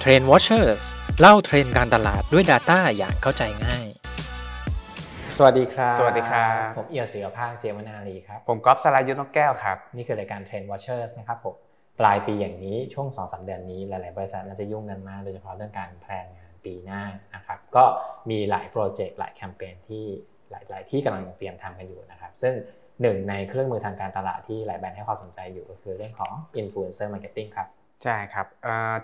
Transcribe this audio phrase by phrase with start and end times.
[0.00, 0.82] Trend Watchers
[1.20, 3.86] เล่าเทรนด์การตลาดด้วย Data อย่างเข้าใจง่าย
[5.36, 11.54] สวัสดีครับ สวัสดีครับ ผมเอียวศิรภาคเจมนาลีครับ ผมก๊อฟสรายุทธนกแก้วครับ นี่คือรายการ Trend Watchers นะครับผม
[12.00, 17.02] ปลายปีอย่างนี้ช่วง2อสเดือนนี้หลาย ๆ บริษัทน่าจะยุ่งกันมากโดยเฉพาะเรื่องการ plan งานปีหน้า
[17.34, 17.84] นะครับก็
[18.30, 20.04] มีหลายโปรเจกต์หลายแคมเปญที่
[20.50, 22.54] หลาย ๆ ที่กำลังเตรียมทำกันอยู่นะครับ ซึ่ง
[23.02, 27.68] หนึ่งในเครื่องมือทางการตลาดที่หลายแบรนด์ให้ความสนใจอยู่ก็คือเรื่องของ Influencer Marketing ครับ
[28.04, 28.46] ใช่ครับ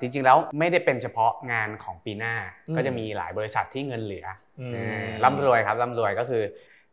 [0.01, 2.35] จริงๆแล้วไม่ได้เป็นเฉพาะงานของปีหน้า
[2.69, 4.27] อืมก็จะมีหลายบริษัทที่เงินเหลือ
[4.61, 6.43] อมเออร่ำรวยครับร่ำรวยก็คือ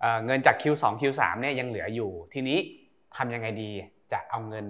[0.02, 2.58] เอ่อเงินจาก Q2 Q3 เนี่ยยังเหลืออยู่ ทีนี้
[3.18, 3.72] ทำยังไงดี
[4.14, 4.66] จะเอาเงิน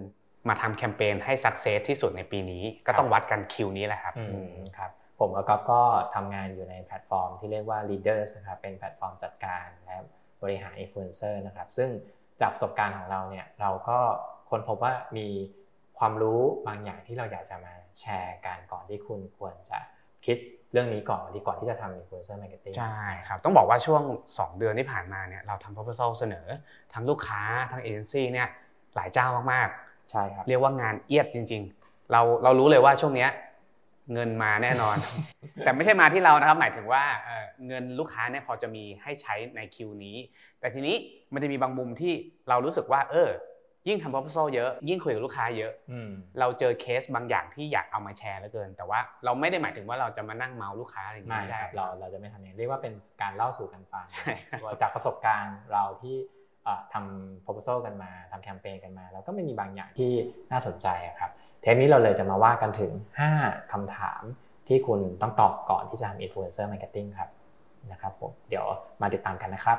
[0.50, 5.82] มาทำแคมเปญให้ success ที่สุดในปีนี้ก็ต้องวัดกัน Q นี้แหละครับอืมครับผมกับก๊อฟก็
[6.16, 9.98] ทำงานอยู่ในแพลตฟอร์มที่เรียกว่า Leaders นะครับเป็นแพลตฟอร์มจัดการและ
[10.44, 11.90] บริหารอินฟลูเอนเซอร์นะครับซึ่ง
[12.42, 13.98] จากประสบการณ์ของเราเนี่ยเราก็
[14.50, 15.28] ค้นพบว่ามี
[16.02, 19.78] ความรู้บางอย่างที่เราอยากจะมาแชร์กันก่อนที่คุณควรจะ
[20.26, 20.38] คิด
[20.72, 24.02] เรื่องนี้ก่อนดีก่อนที่จะทำ Influencer Marketing ใช่ครับ ต้องบอกว่าช่วง
[24.36, 26.48] 2 เดือนที่ผ่านมาเนี่ยเราทำ proposal เสนอ
[26.94, 28.48] ทั้งลูกค้าทั้งเอเจนซี่เนี่ย
[28.96, 33.30] หลายเจ้ามากๆใช่ครับเรียกว่างานเอียดจริง ๆ เราเรารู้เลยว่าช่วงเนี้ย
[34.14, 34.98] เงินมาแน่นอน
[35.64, 40.18] แต่ไม่ใช่มาที่เรานะครับ หมายถึงว่าเออเงินลูกค้าเนี่ยพอจะมีให้ใช้ใน Q นี้
[40.60, 40.96] แต่ทีนี้
[41.34, 42.14] มันจะมีบางมุมที่
[42.50, 43.30] เรารู้สึกว่า เออ
[43.88, 56.16] ยิ่งทำ proposal เยอะ ยิ่งคุยกับลูกค้าเยอะอืมเราเจอเคสบางอย่างที่อยากเอามาแชร์เหลือเกิน แต่ว่าเราไม่ได้หมายถึงว่าเราจะมานั่งเมาลูกค้าอะไรอย่างไม่เงี้ยครับเราเราจะไม่ทำอย่างนี้เรียกว่าเป็นการเล่าสู่กันฟังใช่ครับว่าจากประสบการณ์เราที่
[56.64, 60.12] เอ่อทำ proposal กันมาทำแคมเปญกันมา แล้วก็ไม่มีบางอย่างที่
[60.52, 62.92] น่าสนใจอะครับเทปนี้เราเลยจะมาว่ากันถึง
[63.32, 64.24] 5คำถาม
[64.68, 67.30] ที่คุณต้องตอบก่อนที่จะทำ influencer marketing ครับ
[67.92, 68.66] นะครับผมเดี๋ยว
[69.02, 69.78] มาติดตามกันนะครับ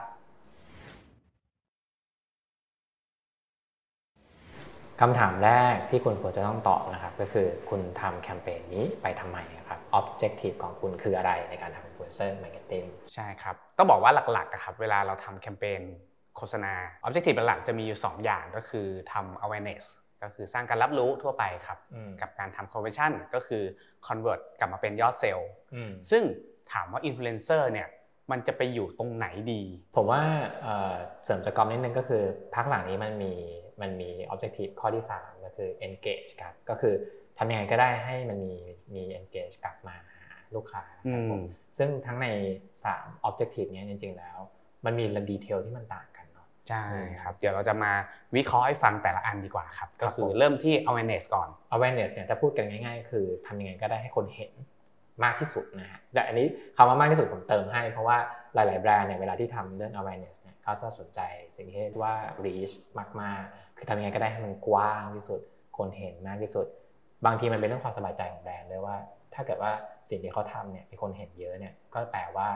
[5.00, 15.80] คำถามแรกที่คุณควรจะต้องตอบนะครับ ก็คือคุณทำแคมเปญนี้ไปทำไมครับ objective ของคุณคืออะไรในการทำ influencer marketing ใช่ครับ ต้องบอกว่าหลักๆอะครับเวลาเราทำแคมเปญ
[16.36, 16.72] โฆษณา
[17.06, 19.84] Objective หลักๆจะมีอยู่ 2 อย่างก็คือทำ awareness
[20.22, 23.62] ก็คือสร้างการรับรู้ทั่วไปครับอืมกับการทำ conversion ก็คือ
[24.06, 26.22] convert กลับมาเป็นยอดเซลล์อืมซึ่ง
[26.72, 27.88] ถามว่า influencer เนี่ย
[28.30, 29.62] มันจะไปอยู่ตรงไหนดี
[29.96, 30.22] ผมว่า
[30.62, 30.94] เอ่อ
[31.24, 32.22] เสริมจากกอมนิดนึงก็คือ
[32.54, 33.34] พักหลังนี้มันมี
[33.80, 36.94] มันมี objective ข้อที่ 3 ก็คือ engage ครับก็คือ
[37.38, 38.56] ทำยังไงก็ได้ให้มันมี
[38.94, 39.96] มี engage กลับมา
[40.30, 41.44] หาลูกค้าครับผมอืม
[41.78, 42.28] ซึ่งทั้งใน
[42.80, 44.38] 3 objective เนี้ยจริง ๆ แล้ว
[44.84, 46.84] มันมีดีเทลที่มันต่างกันเนาะใช่
[47.22, 47.92] ครับเดี๋ยวเราจะมา
[48.36, 54.52] วิเคราะห์ให้ฟังแต่ละอันดีกว่าครับ ก็คือเริ่มที่ awareness ก่อน awareness เนี่ยถ้าพูดกันง่าย ๆ คือทำยังไงก็ได้ให้คนเห็น
[55.24, 56.46] มากที่สุดนะฮะแต่อันนี้
[56.76, 58.18] คำว่ามากที่สุดผมเติมให้ เพราะว่า
[58.54, 61.20] หลาย ๆ แบรนด์เนี่ยเวลาที่ทำเรื่อง awareness เนี่ยเขาจะสนใจ
[61.56, 62.14] สิ่งที่เรียกว่า
[62.44, 62.74] reach
[63.20, 65.40] มากๆ คือทำยังไงก็ได้ให้มันกว้างที่สุด
[65.78, 66.66] คนเห็นมากที่สุด
[67.26, 68.96] บางทีมันเป็นเรื่องความสบายใจของแบรนด์ด้วยว่า
[69.34, 69.72] ถ้าเกิดว่า
[70.10, 72.48] สิ่งที่เขาทำเนี่ยมีคนเห็นเยอะเนี่ยก็แปลว่า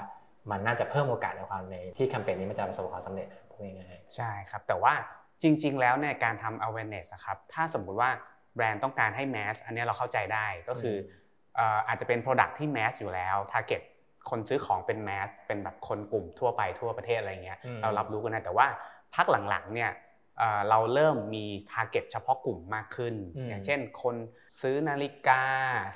[0.50, 4.94] มันน่าจะเพิ่มโอกาสในความในที่แคมเปญนี้มันจะประสบความสำเร็จนะพูดง่ายใช่ครับ แต่ว่า
[5.42, 8.10] จริง ๆ แล้วเนี่ยการทำ awareness อะครับถ้าสมมุติว่า
[8.54, 10.96] แบรนด์ต้องการให้ mass อันเนี้ยเราเข้าใจได้ก็คือ
[11.56, 13.82] เอ่ออาจจะเป็น product ที่ mass อยู่แล้ว target
[14.30, 18.66] คนซื้อของเป็น mass เป็นแบบคนกลุ่มทั่วไปทั่วประเทศอะไรเงี้ยอืมเรารับรู้กันนะแต่ว่า
[19.14, 19.90] พักหลังๆเนี่ย
[20.38, 24.16] เอ่อเราเริ่มมี target เฉพาะกลุ่มมากขึ้นอืมอย่างเช่น คน
[24.60, 25.44] ซื้อนาฬิกา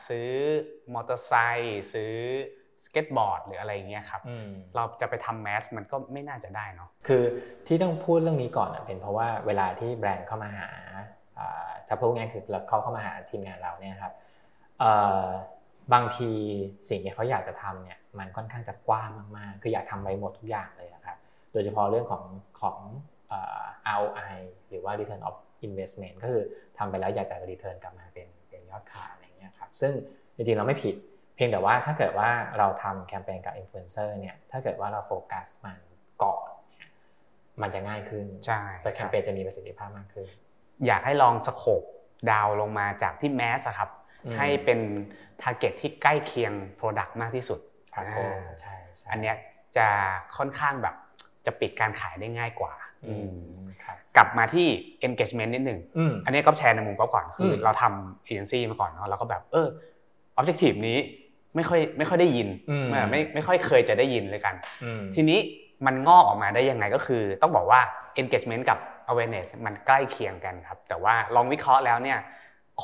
[0.09, 0.29] ซื้อ
[0.95, 2.15] มอเตอร์ไซค์ซื้อ
[2.85, 7.23] สเก็ตบอร์ดหรืออะไรเงี้ยครับๆอืมเราจะไปทำ mass มันก็ไม่น่าจะได้เนาะคือ
[7.67, 10.71] ที่ต้องพูดเรื่องนี้ก่อนอะเป็นเพราะว่าเวลาที่แบรนด์เข้ามาหา
[11.39, 14.13] อ่าถ้าพูดง่ายๆคือเขาเข้ามาหาทีมงานเราเนี่ยครับ
[14.81, 14.93] เอ่
[15.23, 15.25] อ
[15.93, 16.31] บางที
[16.89, 21.17] สิ่งที่เขาอยากจะทำเนี่ยมันค่อนข้างจะกว้างมากๆ คืออยากทำไปหมดทุกอย่างเลยนะครับ
[21.53, 22.25] โดยเฉพาะเรื่องของ
[22.61, 22.79] ของ
[23.29, 23.65] เอ่อ
[23.97, 24.37] ROI
[24.69, 25.37] หรือว่า return of
[25.67, 26.45] investment ก็คือ
[26.79, 29.93] ทำไปแล้วอยากจะ return กลับมาเป็นเป็นยอดขายอะไรเงี้ยครับซึ่ง
[30.37, 30.95] จริงๆเราไม่ผิด
[31.37, 35.79] เพียงแต่ว่าถ้าเกิดว่าเราทำแคมเปญกับอินฟลูเอนเซอร์เนี่ยถ้าเกิดว่าเราโฟกัสมัน
[36.23, 36.89] ก่อนเนี่ย
[37.63, 40.27] มันจะง่ายขึ้นใช่แต่แคมเปญจะมีประสิทธิภาพมากขึ้น
[40.87, 41.83] อยากให้ลอง scope
[42.31, 44.00] down ลงมาจากที่ mass ครับอืม
[44.37, 44.81] ให้เป็น
[45.43, 47.61] target ที่ใกล้เคียง Product มากที่สุด
[47.95, 48.31] ครับอ่าผม
[48.61, 49.37] ใช่ใช่อันเนี้ย
[49.77, 49.87] จะ
[50.37, 50.95] ค่อนข้างแบบ
[51.47, 52.73] จะปิดการขายได้ง่ายกว่า
[53.07, 53.29] อือืม
[53.65, 54.67] มครับกลับมาที่
[55.07, 59.69] engagement นิดหนึ่งอืมอันนี้ก็แชร์ในมุมก๊อฟก่อนคืออมเราทำเอเจนซี่มาก่อนเนาะเราก็แบบเออ
[60.39, 60.99] objective นี้
[61.57, 65.39] ไม่ค่อยไม่ค่อยได้ยินอืมไม่ไม่ไม่ค่อยเคยจะได้ยินเลยกันอืมทีนี้
[65.87, 67.81] มันงอกออกมาได้ยังไงก็คือ ต้องบอกว่า
[68.21, 68.79] engagement กับ
[69.11, 72.19] awareness มันใกล้เคียงกันครับ แต่ว่าลองวิเคราะห์แล้วเนี่ย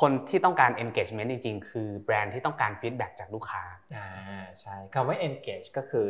[0.01, 3.63] คนที่ต้องการ engagement จริงๆ คือแบรนด์ที่ต้องการ feedback จากลูกค้า
[3.95, 4.09] อ่า
[4.61, 6.07] ใช่คำว่า engage ก็คือ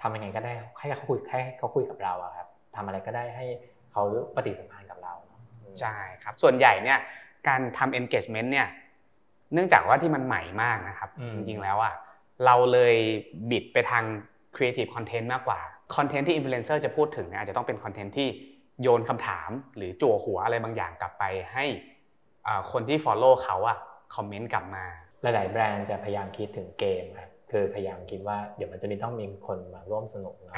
[0.00, 3.46] ทำยังไงก็ได้ให้เขาคุยให้เขาคุยกับเราอะครับทำอะไรก็ได้ให้
[3.92, 4.02] เขา
[4.36, 6.98] ปฏิสัมพันธ์กับเราเนอะอืมใช่ครับ ส่วนใหญ่เนี่ย
[7.48, 8.68] การทำ engagement เนี่ย
[9.52, 11.94] เนื่องจากว่าที่มันใหม่มากนะครับ จริงๆแล้วอะ
[12.46, 12.94] เราเลย
[13.50, 14.04] บิดไปทาง
[14.56, 15.60] Creative Content มากกว่า
[15.96, 18.28] คอนเทนต์ที่อินฟลูเอนเซอร์จะพูดถึงเนี่ยอาจจะต้องเป็นคอนเทนต์ที่
[18.82, 21.24] โยนคำถามหรือจั่วหัวอะไรบางอย่างกลับไป
[21.54, 21.64] ให้
[22.72, 23.78] คนที่ Follow เขาอะ
[24.16, 24.84] คอมเมนต์กลับมา
[25.22, 30.56] หลายๆแบรนด์จะพยายามคิดถึงเกมครับคือพยายามคิดว่าเดี๋ยวมันจะมีต้องมีคนมาร่วมสนุกเนาะ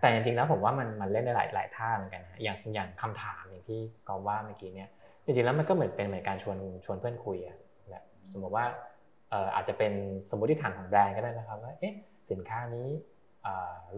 [0.00, 4.88] แต่จริงๆแล้วผมว่ามันมันเล่นได้หลายหลายท่าเหมือนกันนะอย่างอย่างคำถามอย่างที่ก๊อฟว่าเมื่อกี้เนี่ย
[5.24, 7.56] จริงๆแล้วมันก็เหมือนเป็นเหมือนการชวนชวนเพื่อนคุยอะ
[7.90, 8.64] แบบสมมติว่า
[9.54, 9.92] อาจจะเป็น
[10.30, 11.94] สมมติฐานของแบรนด์ก็ได้นะครับว่าเอ๊ะ
[12.30, 12.88] สินค้านี้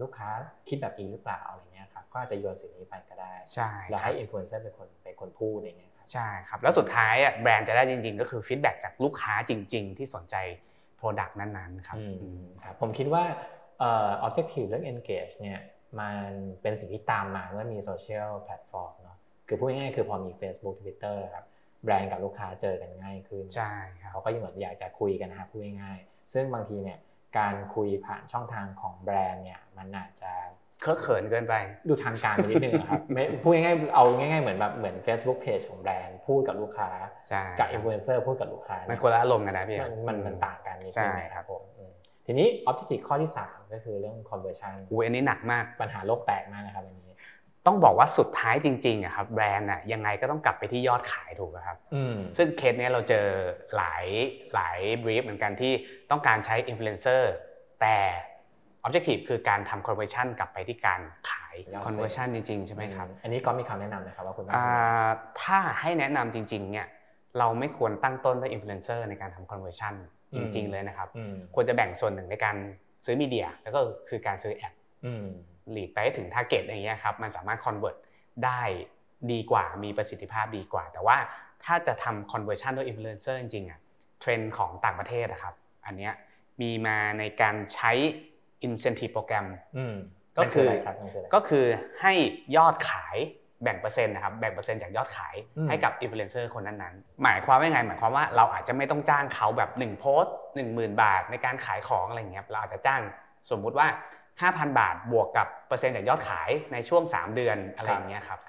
[0.01, 0.29] ลูกค้า
[0.69, 10.35] คิดแบบนี้หรือเปล่าอะไรเงี้ยครับก็อาจจะโยนสิ่งนี้ไปก็ได้ใช่แล้วให้อินฟลูเอนเซอร์เป็นคนเป็นคนพูดอย่างเงี้ย ใช่ครับ แล้วสุดท้ายแบรนด์จะได้จริง ๆ ก็คือ feedback จากลูกค้าจริง ๆ ที่สนใจ
[10.99, 11.97] Product นั้นๆครับ
[12.63, 13.23] ครับผมคิดว่า
[13.79, 15.59] เอ่อ objective เรื่อง engage เนี่ย
[15.99, 16.29] มัน
[16.61, 19.17] เป็นสิ่งที่ตามมาเมื่อมี social platform เนาะ
[19.47, 21.45] คือพูดง่ายๆคือพอมี Facebook Twitter ครับ
[21.83, 26.99] แบรนด์กับลูกค้าเจอกันง่ายขึ้นใช่ครับเขาก็ยังเหมือนอยากจะคุยกันนะครับพูดง่ายๆซึ่งบางทีเนี่ย
[27.37, 30.31] การคุยผ่านช่องทางของแบรนด์เนี่ยมันอาจจะ
[30.81, 31.55] เคอะเขินเกินไป
[31.89, 36.89] ดูทางการไปนิดนึงครับไม่พูดง่ายๆเอาง่ายๆเหมือนแบบเหมือน Facebook Page ของแบรนด์พูดกับลูกค้า
[37.59, 41.61] กับอินฟลูเอนเซอร์พูดกับลูกค้ามันคนละอารมณ์กันนะพี่มันมันต่างกันนิดนึงครับผม
[42.25, 47.15] ทีนี้ objective ข้อที่ 3 ก็คือเรื่อง conversion อูอันนี้หนักมากปัญหาโลกแตกมากนะครับอันนี้
[47.67, 51.77] ต้องบอกว่าสุดท้ายจริงๆอะครับแบรนด์อะยังไงก็ต้องกลับไปที่ยอดขายถูกไหมครับ
[52.37, 53.27] ซึ่งเคสนี้เราเจอ
[53.75, 54.05] หลาย
[54.53, 55.73] หลาย brief เหมือนกันที่
[56.11, 57.33] ต้องการใช้อินฟลูเอนเซอร์
[57.81, 57.97] แต่
[58.85, 64.45] objective คือการทำ conversion กลับไปที่การขาย conversion จริงๆ ใช่ไหมครับอันนี้ก็มีคำแนะนำนะครับว่าคุณ
[65.41, 66.87] ถ้าให้แนะนำจริงๆเนี่ย
[67.37, 69.93] เราไม่ควรตั้งต้นด้วย influencer ในการทำ conversion
[70.35, 71.09] จริง ๆ เลยนะครับ
[71.55, 72.55] ควรจะแบ่งส่วนหนึ่งในการ
[73.05, 74.73] ซื้อมีเดีย แล้วก็คือการซื้อแอด
[75.71, 77.97] หลีดไปถึง target อย่างเงี้ยครับมันสามารถ convert
[78.45, 78.61] ได้
[79.31, 81.17] ดีกว่ามีประสิทธิภาพดีกว่า แต่ว่า
[81.65, 83.79] ถ้าจะทำ conversion ด้วย influencer จริงๆอะ
[84.19, 85.53] เทรนด์ของต่างประเทศนะครับ
[85.85, 86.13] อันเนี้ย
[86.61, 87.91] มีมาในการใช้
[88.67, 89.45] incentive program
[90.37, 90.67] ก็คือ
[91.33, 91.65] ก็คือ
[92.01, 92.13] ให้
[92.55, 93.17] ยอดขาย
[93.63, 95.35] แบ่งเปอร์เซ็นต์นะครับแบ่งเปอร์เซ็นต์จากยอดขาย
[95.69, 103.01] ให้กับอินฟลูเอนเซอร์คนนั้นๆ หมายความว่าไงหมายความว่าเราอาจจะไม่ต้องจ้างเขาแบบ1โพสต์ 10,000 บาทในการขายของอะไรเงี้ยเราอาจจะจ้าง
[103.51, 103.87] สมมุติว่า
[104.31, 108.39] 5,000 บาทบวกกับเปอร์เซ็นต์จากยอดขายในช่วง 3 เดือนอะไรเงี้ยครับ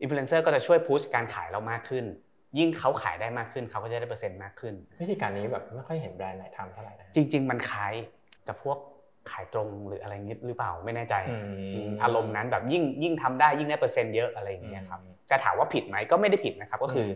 [0.00, 2.04] อินฟลูเอนเซอร์ก็จะช่วย push การขายเรามากขึ้น
[2.58, 7.92] ยิ่งเขาขายได้มากขึ้นเขาก็จะได้เปอร์เซ็นต์มากขึ้นวิธีการนี้แบบไม่ค่อยเห็นแบรนด์ไหนทำเท่าไหร่นะจริง ๆ มันคล้าย
[8.48, 8.78] กับพวก
[9.30, 11.14] ขายตรงหรืออะไรงี้หรือเปล่าไม่แน่ใจ
[12.02, 15.00] อารมณ์นั้นแบบยิ่งยิ่งทำได้ยิ่งได้เปอร์เซ็นต์เยอะอะไรอย่างเงี้ยครับ
[15.30, 17.08] จะถามว่าผิดไหมก็ไม่ได้ผิดนะครับก็คือ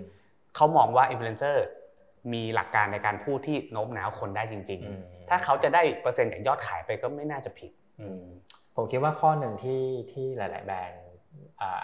[0.56, 1.64] เขามองว่าอินฟลูเอนเซอร์
[2.32, 7.72] มีหลักการในการพูดที่โน้มน้าวคนได้จริง ๆ ถ้าเขาจะได้เปอร์เซ็นต์จากยอดขายไปก็ไม่น่าจะผิด
[8.76, 9.82] ผมคิดว่าข้อหนึ่งที่
[10.12, 11.04] ที่หลาย ๆ แบรนด์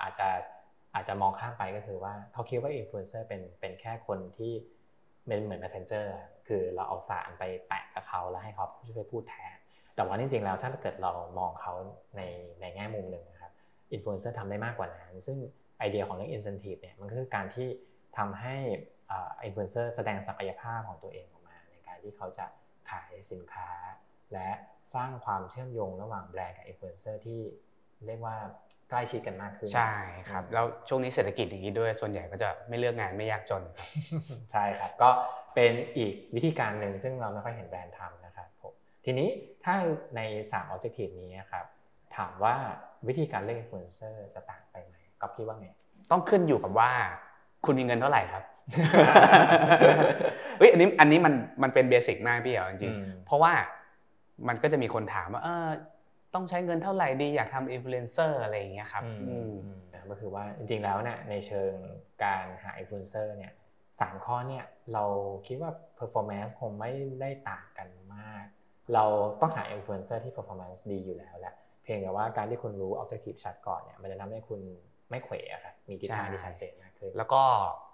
[0.03, 0.29] อาจจะ
[0.95, 4.53] อาจจะมองข้ามไปก็คือว่าเขาคิดว่าอินฟลูเอนเซอร์เป็นเป็นแค่คนที่
[5.27, 6.07] เป็นเหมือน messenger
[6.49, 9.57] คือเราเอาสารไปแปะกับเขาแล้วให้เขาช่วยพูดแทน
[9.97, 11.73] แต่ว่าจริงๆแล้วถ้าเกิดเรามองเขา
[12.17, 12.23] ใน
[12.61, 13.53] ในแง่มุมหนึ่งนะครับ
[13.93, 15.39] อินฟลูเอนเซอร์ทำได้มากกว่านั้น ซึ่ง
[15.79, 17.69] ไอเดียของเรื่อง incentive เนี่ยมันก็คือการที่
[18.19, 18.57] ทำให้
[19.11, 22.47] อินฟลูเอนเซอร์แสดงศักยภาพของตัวเองออกมา ในการที่เขาจะ
[22.91, 23.71] ขายสินค้า
[24.33, 24.51] และ
[24.95, 27.41] สร้างความเชื่อมโยงระหว่างแบรนด์กับอินฟลูเอนเซอร์ที่
[28.07, 28.37] เรียกว่า
[28.91, 29.95] ใกล้ชิดกันมากขึ้นใช่
[30.31, 33.63] ครับ แล้วช่วงนี้เศรษฐกิจอย่างนี้ด้วยส่วนใหญ่ก็จะไม่เลือกงานไม่ยากจน
[34.53, 35.11] ใช่ครับ ก็
[35.55, 38.73] เป็นอีกวิธีการหนึ่งซึ่งเราไม่ค่อยเห็นแบรนด์ทำนะครับผม
[39.05, 39.29] ทีนี้
[39.65, 39.75] ถ้า
[40.17, 41.67] ใน 3 objective นี้ครับ
[42.17, 42.55] ถามว่า
[43.09, 45.69] วิธีการเล่นอินฟลูเอนเซอร์จะต่างไปไหมก๊อฟคิดว่าไง
[46.11, 46.91] ต้องขึ้นอยู่กับว่า
[47.65, 48.45] คุณมีเงินเท่าไหร่ครับ
[50.59, 52.95] เฮ้ยอันนี้อันนี้มันมันเป็น basic มากพี่เหรอจริง
[53.27, 53.53] เพราะว่า
[54.49, 55.69] มันก็จะมีคนถามว่าเออ
[56.35, 59.05] ต้องใช้เงินเท่าไหร่ดีอยากทำอินฟลูเอนเซอร์อะไรอย่างเงี้ยครับ
[60.11, 61.73] ก็คือว่าจริงๆแล้วเนี่ยในเชิง
[62.25, 63.53] การหาอินฟลูเอนเซอร์เนี่ย
[64.01, 65.05] สามข้อเนี่ยเรา
[65.47, 66.91] คิดว่า performance คงไม่
[67.21, 68.45] ได้ต่างกันมาก
[68.95, 69.05] เรา
[69.41, 74.61] ต้องหาอินฟลูเอนเซอร์ที่ performance ดีอยู่แล้วแหละเพียงแต่ว่าการที่คุณรู้ objective ชัดก่อนเนี่ยมันจะทำให้คุณ
[75.11, 77.43] ไม่เขวครับมีทิศทางที่ชัดเจนมากขึ้นแล้วก็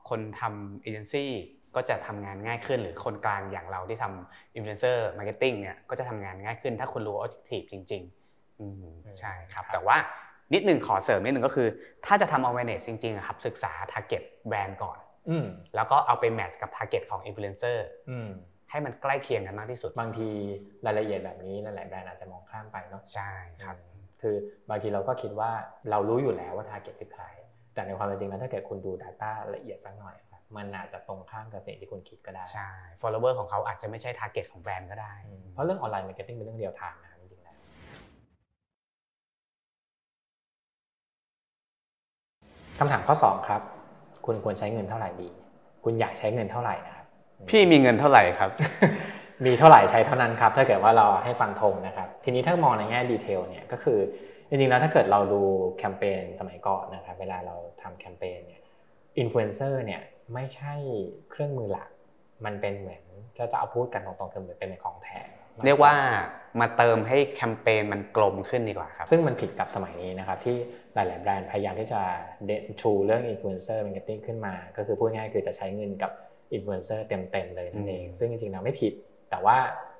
[0.08, 1.30] คนทำเอเจนซี่
[1.76, 9.96] ก็จะทำงานง่ายขึ้นหรือคนกลางอย่างเราที่ทำอินฟลูเอนเซอร์มาร์เก็ตติ้งเนี่ยก็จะทำงานง่ายขึ้น ถ้าคุณรู้ objective จริงๆใช่ครับ แต่ว่า
[10.54, 11.68] นิดหนึ่งขอเสริมนิดหนึ่งก็คือ
[12.06, 14.98] ถ้าจะทำ awareness จริงๆครับศึกษา target แบรนด์ก่อน
[15.76, 17.32] แล้วก็เอาไป match กับ target ของอิ
[18.70, 20.28] นฟลูเอนเซอร์ให้มันใกล้เคียงกันมากที่สุด บางที
[20.86, 23.30] รายละเอียดแบบนี้หลายๆแบรนด์อาจจะมองข้ามไปเนาะใช่
[23.64, 23.76] ครับ
[24.22, 24.36] คือ
[24.70, 25.50] บางทีเราก็คิดว่า
[25.90, 27.24] เรารู้อยู่แล้วว่า target คือใคร
[27.74, 32.70] แต่ในความเป็นจริงแล้วถ้าเกิดคุณดู Data ละเอียดสักหน่อยครับมันอาจจะตรงข้ามกับสิ่งที่คุณคิดก็ได้ใช่
[33.02, 35.12] follower ของเขาอาจจะไม่ใช่ target ของแบรนด์ก็ได้
[35.52, 37.56] เพราะเรื่องออนไลน์มาร์เก็ตติ้งเป็นเรื่องเดียวทางนะครับจริงๆแล้ว
[42.78, 43.62] คำถามข้อ 2 ครับ
[44.26, 45.28] คุณควรใช้เงินเท่าไหร่ดี
[45.84, 46.99] คุณอยากใช้เงินเท่าไหร่นะครับ
[47.48, 48.50] พี่มีเงินเท่าไหร่ครับ
[49.46, 53.98] มีเท่าไหร่ใช้เท่านั้นครับ ถ้าเกิดว่าเราให้ฟันธงนะครับ ทีนี้ถ้ามองในแง่ detail เนี่ยก็คือ
[54.48, 55.42] จริงๆแล้วถ้าเกิดเราดู
[55.78, 58.62] แคมเปญสมัยก่อนนะครับเวลาเราทำแคมเปญเนี่ย
[59.18, 60.02] อินฟลูเอนเซอร์เนี่ย
[60.34, 60.74] ไม่ใช่
[61.30, 61.88] เครื่องมือหลัก
[62.44, 63.02] มันเป็นเหมือน
[63.38, 65.28] ก็จะเอาพูดกันตรงๆคือเหมือนเป็นของแถม
[65.66, 65.94] เรียกว่า
[66.60, 70.56] มาเติมให้แคมเปญมันกลมขึ้นดีกว่าครับ ซึ่งมันผิดกับสมัยนี้นะครับ ที่
[70.94, 72.00] หลาย ๆ แบรนด์พยายามที่จะ
[72.46, 76.12] เด่นชูเรื่องอินฟลูเอนเซอร์มาร์เก็ตติ้งขึ้นมา ก็คือพูดง่ายๆคือจะใช้เงินกับ
[76.52, 78.92] อินฟลูเอนเซอร์เต็มๆเลยนั่นเอง ซึ่งจริงๆแล้วไม่ผิด
[79.30, 79.56] แต่ว่า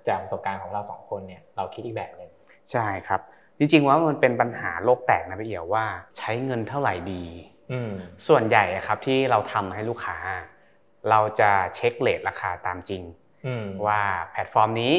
[0.07, 2.31] จากประสบการณ์ของเราสองคนเนี่ยเราคิดอีกแบบหนึ่ง
[2.73, 3.21] ใช่ครับ
[3.59, 5.85] จริงๆว่ามันเป็นปัญหาโลกแตกนะพี่เอี่ยวว่า
[6.19, 7.25] ใช้เงินเท่าไหร่ดี
[7.73, 7.93] อืม
[8.29, 10.17] ส่วนใหญ่อะครับที่เราทำให้ลูกค้า
[11.11, 13.03] เราจะเช็ค rate ราคาตามจริง
[13.47, 14.95] อืมว่าแพลตฟอร์มนี้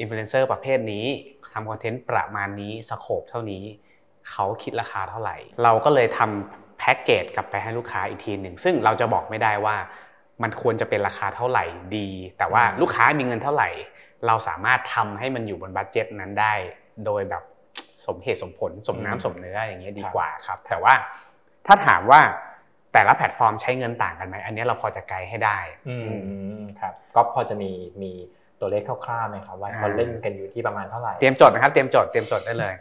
[0.00, 1.06] อินฟลูเอนเซอร์ประเภทนี้
[1.52, 3.64] ทำคอนเทนต์ประมาณนี้ scope เท่านี้
[4.30, 9.76] เขาคิดราคาเท่าไหร่ เราก็เลยทำแพ็กเกจกลับไปให้ลูกค้าอีกทีหนึ่งซึ่งเราจะบอกไม่ได้ว่า
[10.42, 11.64] มันควรจะเป็นราคาเท่าไหร่
[11.96, 13.70] ดี แต่ว่าลูกค้ามีเงินเท่าไหร่
[14.26, 16.54] เราสามารถทำให้มันอยู่บน budget นั้นได้
[17.06, 17.42] โดยแบบ
[18.06, 20.94] สมเหตุสมผลสมน้ำสมเนื้ออย่างเงี้ยดีกว่าครับ แต่ว่า
[21.66, 22.20] ถ้าถามว่า
[22.92, 25.96] แต่ละแพลตฟอร์มใช้เงินต่างกันไหมอันนี้เราพอจะไกด์ให้ได้ อื
[26.58, 27.70] มครับ ก็พอจะมี
[28.02, 28.12] มี
[28.60, 32.74] ตัวเลขคร่าวๆไหมครับว่าอ่าเขาเล่นกันอยู่ที่ประมาณเท่าไหร่เตรียมจดนะครับเตรียมจดเตรียมจดได้เลย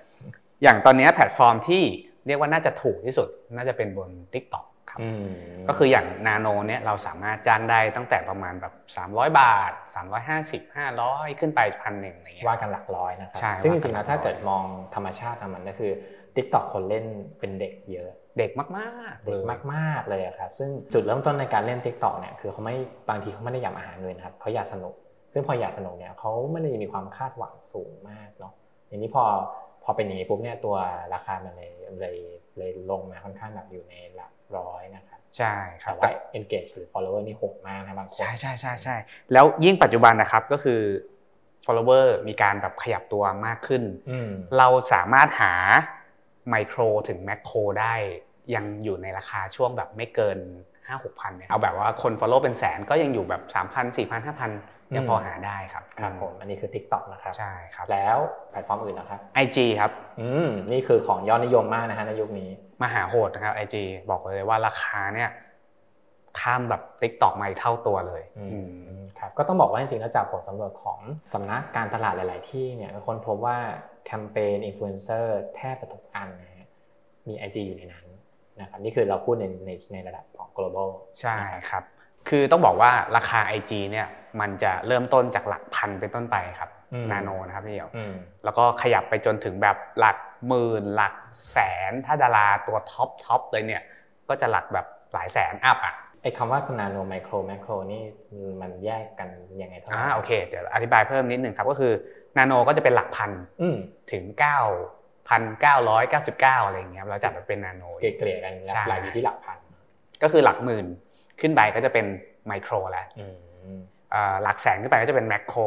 [0.64, 1.84] อย่างตอนนี้แพลตฟอร์มที่
[2.28, 5.26] เรียกว่าน่าจะถูกที่สุด น่าจะเป็นบน TikTok ครับอืม
[5.68, 8.74] ก็คืออย่างนาโนเนี่ยเราสามารถจ้างได้ตั้งแต่ประมาณแบบ
[9.08, 9.72] 300 บาท
[10.20, 14.64] 350 500 ขึ้นไปพันหนึ่งอะไรเงี้ยว่ากันหลักร้อยนะครัใช่ซึ่งจว่ากันริงๆแล้วหลักร้อยถ้าเกิดมอง
[14.96, 15.92] ธรรมชาติทางมันก็คือ
[16.36, 17.06] TikTok คนเล่น
[17.40, 18.66] เป็นเด็กเยอะ เด็กมา
[19.12, 19.44] กๆ เด็กลย
[19.74, 22.76] มากๆเลยอะครับซึ่งจุดเริ่มต้นในการเล่น TikTok เนี่ยคือเขาไม่
[23.10, 24.96] บางทีเขาไม่ได้อยากมาหาเงินครับเขาอยากสนุก
[25.34, 28.54] ซึ่งพออยากสนุกเนี่ยเขาไม่ได้มีความคาดหวังสูงมากเนาะ
[28.88, 29.24] อย่างนี้พอ
[29.84, 30.76] พอเป็นอย่างนี้ปุ๊บเนี่ยตัว
[31.14, 32.18] ราคามันเลยเลย
[32.58, 35.54] เลยลงมาค่อนข้างแบบอยู่ในหลัก ร้อยนะครับใช่
[35.84, 38.96] ครัแต่บว่า engage หรือ follower นี่โหดมากนะบางคนใช่ใช่ใช่ใช่
[39.34, 40.82] แล้วยิ่งปัจจุบันนะครับก็คือ
[41.66, 45.54] follower มีการแบบขยับตัวมากขึ้นอืมเราสามารถหา
[46.50, 47.94] ไมโครถึงแมคโครได้
[48.56, 50.38] ยังอยู่ในราคาช่วงแบบไม่เกิน
[50.74, 58.18] 5 6พันเนี่ยเอาแบบว่าคน follow เป็นแสนก็ยังอยู่แบบ3,000 4,000 5,000 ยังพอหาได้ครับครับผมอันนี้คือ TikTok นะครับใช่ครับแล้ว
[58.52, 62.50] แพลตฟอร์มอื่นนะครับ IG ครับอืมนี่คือของยอดนิยมมากนะฮะในยุคนี้
[62.82, 63.76] มาหาโหดนะครับ IG
[64.12, 65.30] บอกเลยว่าราคาเนี่ย
[66.40, 68.70] ข้ามแบบ TikTok มาอีกเท่าตัวเลยอือืม
[69.00, 71.00] มครับก็ต้องบอกว่าจริงๆแล้วจากผลสำรวจของ
[71.34, 73.58] สำนักการตลาดหลาย ๆ ที่เนี่ยคนพบว่า
[74.06, 76.68] แคมเปญอินฟลูเอนเซอร์แทบจะทุกอันนะฮะ
[77.28, 78.06] มี IG อยู่ในนั้น
[78.62, 80.90] นะครับนี่คือเราพูดในในในระดับของ global
[81.22, 81.36] ใช่
[81.72, 81.84] ครับ
[82.30, 84.08] คือต้องบอกว่าราคา IG เนี่ย
[84.40, 90.18] มันจะเริ่มต้นจากหลักพันเป็นต้นไปครับอืมนาโนนะครับพี่เหี่ยวอืมแล้วก็ขยับไปจนถึงแบบหลัก
[90.48, 91.16] หมื่นหลัก
[91.52, 91.58] แส
[91.90, 93.84] นถ้าดาราตัว top top เลยเนี่ย
[94.30, 98.04] ก็จะหลักแบบหลายแสน up อะไอ้คำว่านาโนไมโครแมคโครนี่
[98.62, 99.30] มันแยกกัน
[99.62, 101.94] ยังไงเท่าไหร่อ่าโอเคเดี๋ยวอธิบายเพิ่มนิดนึงครับก็คือ
[102.38, 103.32] นาโนก็จะเป็นหลักพัน
[103.62, 103.78] อืม
[104.12, 104.40] ถึง9
[105.30, 109.58] 9,999อะไรอย่างเงี้ยเราจัดมาเป็นนาโนเกลี่ยๆกันใช่หลายอยู่ที่หลักพัน
[110.24, 110.86] ก็คือหลักหมื่น
[111.42, 112.06] ขึ้นไปก็จะเป็น
[112.48, 113.26] ไมโครแล้วอื
[113.76, 113.78] ม
[114.14, 115.62] อ่าหลักแสนขึ้นไปก็จะเป็นแมคโคร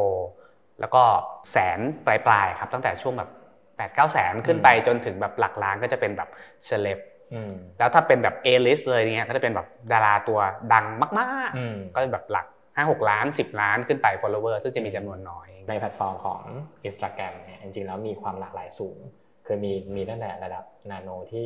[0.79, 1.03] แล้วก็
[1.51, 3.29] แสนปลายๆครับตั้งแต่ช่วงแบบ
[3.63, 6.29] 8 9แสนขึ้นไปจนถึงแบบหลักล้านก็จะเป็นแบบ
[6.65, 6.99] เซเลบ
[7.33, 10.39] อืมแล้วถ้าเป็นแบบ A-list เลยเนี่ยก็จะเป็นแบบดาราตัว
[10.73, 10.85] ดัง
[11.19, 16.41] มากอืมๆก็แบบหลัก5 6ล้าน10ล้านขึ้นไป follower ซึ่งจะมีจำนวนน้อย ในแพลตฟอร์มของ
[16.87, 18.97] Instagram เนี่ยจริงๆแล้วมีความหลากหลายสูง
[19.45, 21.45] คือมีมีตั้งแต่ระดับนาโนที่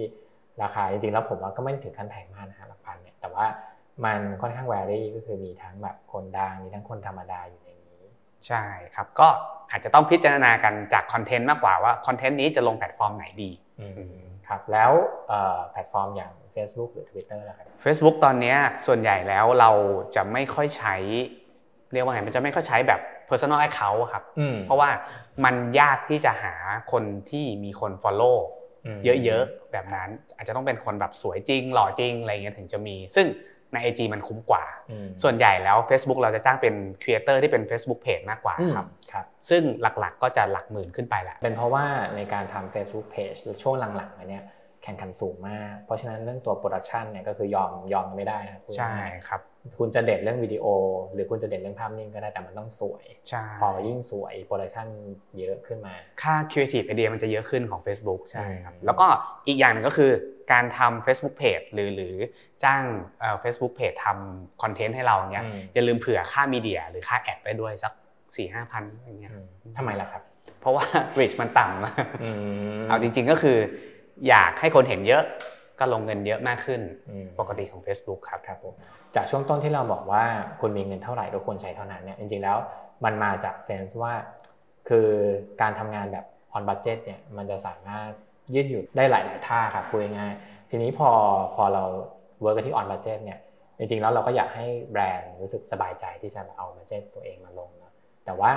[0.61, 3.45] ราคาจริงๆแล้วผมว่าก็ไม่ได้ถึงขั้นแพงมากนะฮะหลักพันเนี่ยแต่ว่า
[4.05, 8.03] มันค่อนข้าง vary ก็คือมีทั้งแบบคนดังมีทั้งคนธรรมดาอยู่ในนี้
[8.47, 8.63] ใช่
[8.95, 9.27] ครับก็
[9.71, 13.51] อาจจะต้องพิจารณากันจากคอนเทนต์มากกว่าว่าคอนเทนต์นี้จะลงแพลตฟอร์มไหนดี
[13.81, 14.91] อืมครับแล้ว
[15.27, 19.71] เอ่อแพลตฟอร์มอย่าง Facebook หรือ Twitter ล่ะครับ Facebook ตอนเนี้ยส่วนใหญ่แล้วเรา
[20.15, 20.95] จะไม่ค่อยใช้
[21.93, 24.89] เรียกว่าไงมันจะไม่ค่อยใช้แบบ personal account อะครับอืมเพราะว่า
[25.45, 26.53] มันยากที่จะหา
[26.91, 28.37] คนที่มีคน follow
[28.97, 33.27] มเยอะๆแบบนั้นอาจจะต้องเป็นคนแบบสวยจริง หล่อจริงอะไรเงี้ยถึงจะมี ซึ่ง
[33.73, 44.43] ใน IG มันคุ้มกว่าอืมส่วนใหญ่แล้ว Facebook เราจะจ้างเป็นครีเอเตอร์ที่เป็น Facebook Page มากกว่าอืมครับครับ ซึ่งหลักๆก็จะหลักหมื่นขึ้นไปแหละ เป็นเพราะว่าในการทำ Facebook Page ช่วงหลังๆมาเนี่ย
[44.87, 49.41] แข่งขันสูงมาก เพราะฉะนั้นเรื่องตัวโปรดักชันเนี่ยก็คือยอมยอมกันไม่ได้นะพูดใช่ง่ายๆครับ
[49.79, 50.65] คุณจะเด่นเรื่องวิดีโอ
[51.13, 54.87] หรือคุณจะเด่นเรื่องภาพนิ่งก็ได้แต่มันต้องสวยใช่พอยิ่งสวยโปรดักชัน
[55.37, 59.07] เยอะขึ้นมา ค่า Creative Idea มันจะเยอะขึ้นของ Facebook ใช่ครับอืมแล้วก็
[59.47, 60.11] อีกอย่างหนึ่งก็คือ
[60.51, 62.15] การทำ Facebook Page หรือหรือ
[62.63, 62.83] จ้าง
[63.19, 69.45] เอ่อ Facebook Page ทำคอนเทนต์ให้เราเนี่ยอืมอย่าลืมเผื่อค่ามีเดีย หรือค่าแอดไปด้วยสัก4ี่ห้าพันอย่างเงี้ยอืม
[69.77, 70.23] ทำไมล่ะครับ
[70.61, 70.85] เพราะว่า
[71.19, 72.29] reach มันต่ำอื
[72.79, 73.57] มเอาจริง ๆก็คือ
[74.27, 75.23] อยากให้คนเห็นเยอะ
[75.79, 76.81] ก็ลงเงินเยอะมากขึ้น
[77.39, 78.73] ปกติของ Facebook ครับครับผม
[79.15, 80.23] จากช่วงต้นที่เราบอกว่า
[80.61, 82.57] คุณมีเงินเท่าไหร่ก็ควรใช้เท่านั้นเนี่ยจริงๆแล้ว
[83.05, 84.13] มันมาจาก sense ว่า
[84.89, 85.07] คือ
[85.61, 88.09] การทำงานแบบ on budget เนี่ยมันจะสามารถ
[88.53, 91.09] ยืดหยุ่นได้หลายๆท่าครับพูดง่ายๆทีนี้พอ
[91.55, 91.83] พอเรา
[92.41, 93.39] work กันที่ on budget เนี่ย
[93.77, 97.93] จริงๆแล้วเราก็อยากให้แบรนด์รู้สึกสบายใจที่จะเอา budget ตัวเองมาลงนะ
[98.25, 98.51] แต่ว่า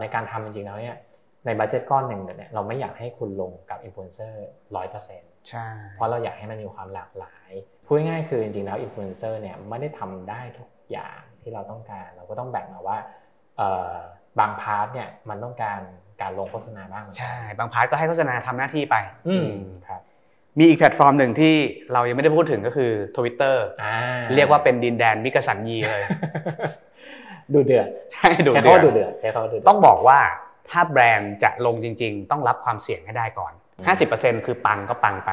[0.00, 0.96] ในการทำจริงๆแล้วเนี่ย
[1.46, 4.36] ใน budget ก้อนหนึ่งเนี่ยเราไม่อยากให้คุณลงกับอินฟลูเอนเซอร์
[4.76, 7.50] ร้อยเปอร์เซ็นต์ใช่เพราะเราอยากให้มันมีความหลากหลาย
[7.86, 12.98] พูดง่ายๆคือจริงๆแล้วอินฟลูเอนเซอร์เนี่ยไม่ได้ทำได้ทุกอย่างที่เราต้องการ เราก็ต้องแบ่งมาว่า
[14.38, 15.80] บาง part เนี่ยมันต้องการ
[16.20, 18.96] การลงโฆษณาบ้างใช่ บาง part ก็ให้โฆษณาทำหน้าที่ไป
[19.28, 19.48] อืม
[19.86, 20.00] ครับ
[20.58, 21.54] มีอีกแพลตฟอร์มหนึ่งที่
[21.92, 23.56] เรายังไม่ได้พูดถึงก็คือ Twitter
[24.34, 26.02] เรียกว่าเป็นดินแดนมิคสัญญีเลย
[27.54, 30.18] ดูเดือดใช่ดูเดือดใช้คำว่าดูเดือดใช้คำว่าดูเดือดต้องบอกว่า
[30.72, 33.52] ถ้าแบรนด์จะลงจริง ๆ ต้องรับความเสี่ยงให้ได้ก่อน
[33.98, 35.30] 50%คือปังก็ปังไป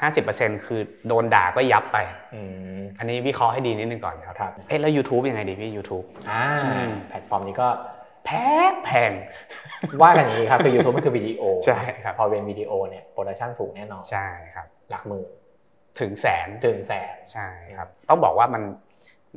[0.00, 1.98] 50%คือโดนด่าก็ยับไป
[2.98, 4.36] อันนี้วิเคราะห์ให้ดีนิดนึงก่อนครับ
[4.68, 6.44] เอ๊ะแล้ว YouTube ยังไงดีพี่ YouTube อ่า
[7.08, 7.68] แพลตฟอร์มนี้ก็
[8.26, 8.30] แพ
[8.70, 9.12] งแพง
[10.02, 15.26] ว่ากันอย่างนี้ครับคือ YouTube มันคือวิดีโอใช่ครับพอเป็นวิดีโอเนี่ย production สูงแน่นอนใช่ครับหลักหมื่น
[16.00, 18.62] ถึงแสนถึงแสนใช่ครับต้องบอกว่ามัน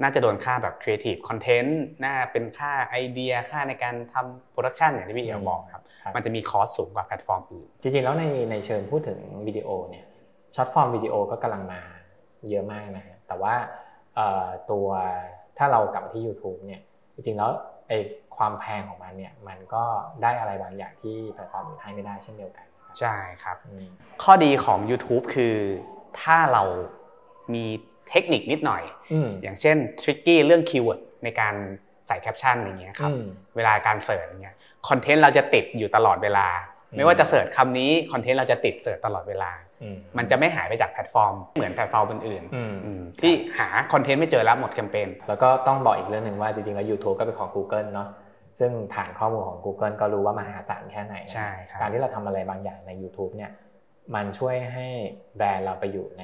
[0.02, 1.72] น่าจะโดนค่าแบบ Creative Content
[2.04, 5.84] น่าเป็นค่าไอเดียค่าในการทำ production อย่างที่พี่เอ๋บอกครับ
[6.16, 10.06] มันจะมี cost สูงกว่าแพลตฟอร์มอื่น จริงๆ แล้วในในเชิงพูดถึงวิดีโอเนี่ย
[10.56, 11.82] short form video ก็กำลังมา
[12.50, 13.56] เยอะมากนะฮะแต่ว่า
[14.72, 14.88] ตัว
[15.58, 16.82] ถ้าเรากลับมาที่ YouTube เนี่ย
[17.14, 17.52] จริงๆ แล้ว
[17.88, 17.94] ไอ้
[18.38, 19.84] ความแพงของมันเนี่ยมันก็
[20.24, 22.66] ได้อะไรบางอย่างที่แพลตฟอร์มอื่นให้ไม่ได้เช่นเดียวกัน
[23.00, 23.58] ใช่ครับ
[24.24, 25.56] ข้อดีของ YouTube คือ
[26.22, 26.64] ถ้าเรา
[27.54, 27.66] มี
[28.10, 28.84] เทคนิคนิดหน่อย
[29.44, 31.56] อย่างเช่น tricky เรื่อง keyword ในการ
[32.08, 33.12] ใส่แคปชั่นอย่างเงี้ยครับ
[33.56, 34.56] เวลาการ search อย่างเงี้ย
[34.90, 36.48] คอนเทนต์เราจะติดอยู่ตลอดเวลา
[36.98, 39.52] ไม่ว่าจะ search คำนี้คอนเทนต์เราจะติด search ตลอดเวลา
[40.18, 48.10] มันจะไม่หายไปจากแพลตฟอร์ม เหมือนแพลตฟอร์มอื่นๆที่หาคอนเทนต์ไม่เจอแล้วหมดแคมเปญแล้วก็ต้องบอกอีกเรื่องหนึ่งว่าจริงๆแล้ว YouTube ก็เป็นของ Google เนาะ
[48.60, 53.52] ซึ่งฐานข้อมูลของ Google ก็รู้ว่ามหาศาลแค่ไหนใช่การที่เราทำอะไรบางอย่างใน YouTube เนี่ย
[54.16, 54.88] มันช่วยให้
[55.38, 56.24] แบรนด์เราไปอยู่ใน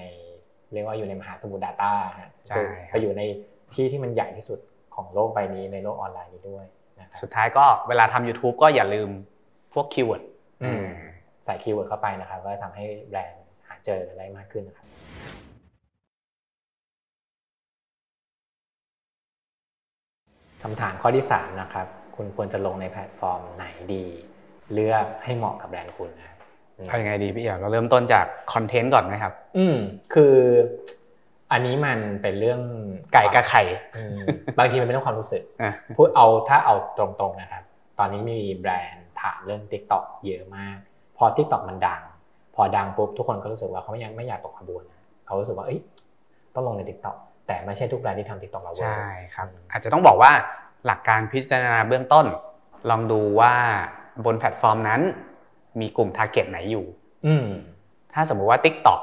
[0.74, 2.32] เรียกว่าอยู่ในมหาสมุทร Data ฮะ
[2.90, 3.22] ไปอยู่ใน
[3.74, 4.60] ที่ที่มันใหญ่ที่สุด
[4.96, 6.66] ของโลกใบนี้ในโลกออนไลน์นี้ด้วย
[7.00, 9.10] นะครับสุดท้ายก็เวลาทำ YouTube ก็อย่าลืม
[9.74, 10.24] พวก keyword
[11.46, 14.88] ใส่ keyword เข้าไปนะครับก็ทำให้แบรนด์หาเจออะไรมากขึ้นนะครับ
[20.64, 24.06] คำถามข้อที่ 3 นะครับ คุณควรจะลงในแพลตฟอร์มไหนดี
[24.74, 26.33] เลือกให้เหมาะกับแบรนด์คุณนะ
[26.88, 29.78] เอายังไงดีพี่เอ๋เราเริ่มต้นจากคอนเทนต์ก่อนไหมครับ อืม
[30.14, 30.36] คือ
[31.52, 32.62] อันนี้มันเป็นเรื่อง
[33.14, 33.64] ไก่กับไข่
[34.58, 35.44] บางทีมันเป็นเรื่องความรู้สึก
[35.98, 37.64] พูดเอาถ้าเอาตรงๆนะครับ
[38.00, 40.78] ตอนนี้มีแบรนด์ถามเรื่อง t ิ k t o k เยอะมาก
[41.18, 42.02] พอ t ิ k t o k มันดัง
[42.56, 44.84] พอดังปุ๊บทุกคนก็รู้สึกว่าเขาไม่ยังไม่อยากตกขบวน
[45.26, 45.80] เขารู้สึกว่าเอ้ย
[46.54, 47.16] ต้องลงใน t ิ k t o k
[47.48, 49.04] แต่ไม่ใช่ทุกแบรนด์ที่ทำ t ิ k t o k เราใช่
[49.36, 50.32] ครับ อาจจะต้องบอกว่า
[50.86, 52.26] หลักการพิจารณาเบื้องต้น
[52.90, 53.54] ลองดูว่า
[54.26, 55.02] บนแพลตฟอร์มนั้น
[55.80, 56.86] มีกลุ่ม target ไหนอยู่
[58.14, 59.02] ถ้าสมมุติว่า TikTok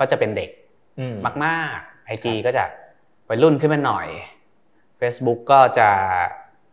[0.00, 0.50] ก็จะเป็นเด็ก
[1.44, 2.64] มากๆ IG ก็จะ
[3.28, 4.06] วัยรุ่นขึ้นมาหน่อย
[5.00, 5.88] Facebook ก็จะ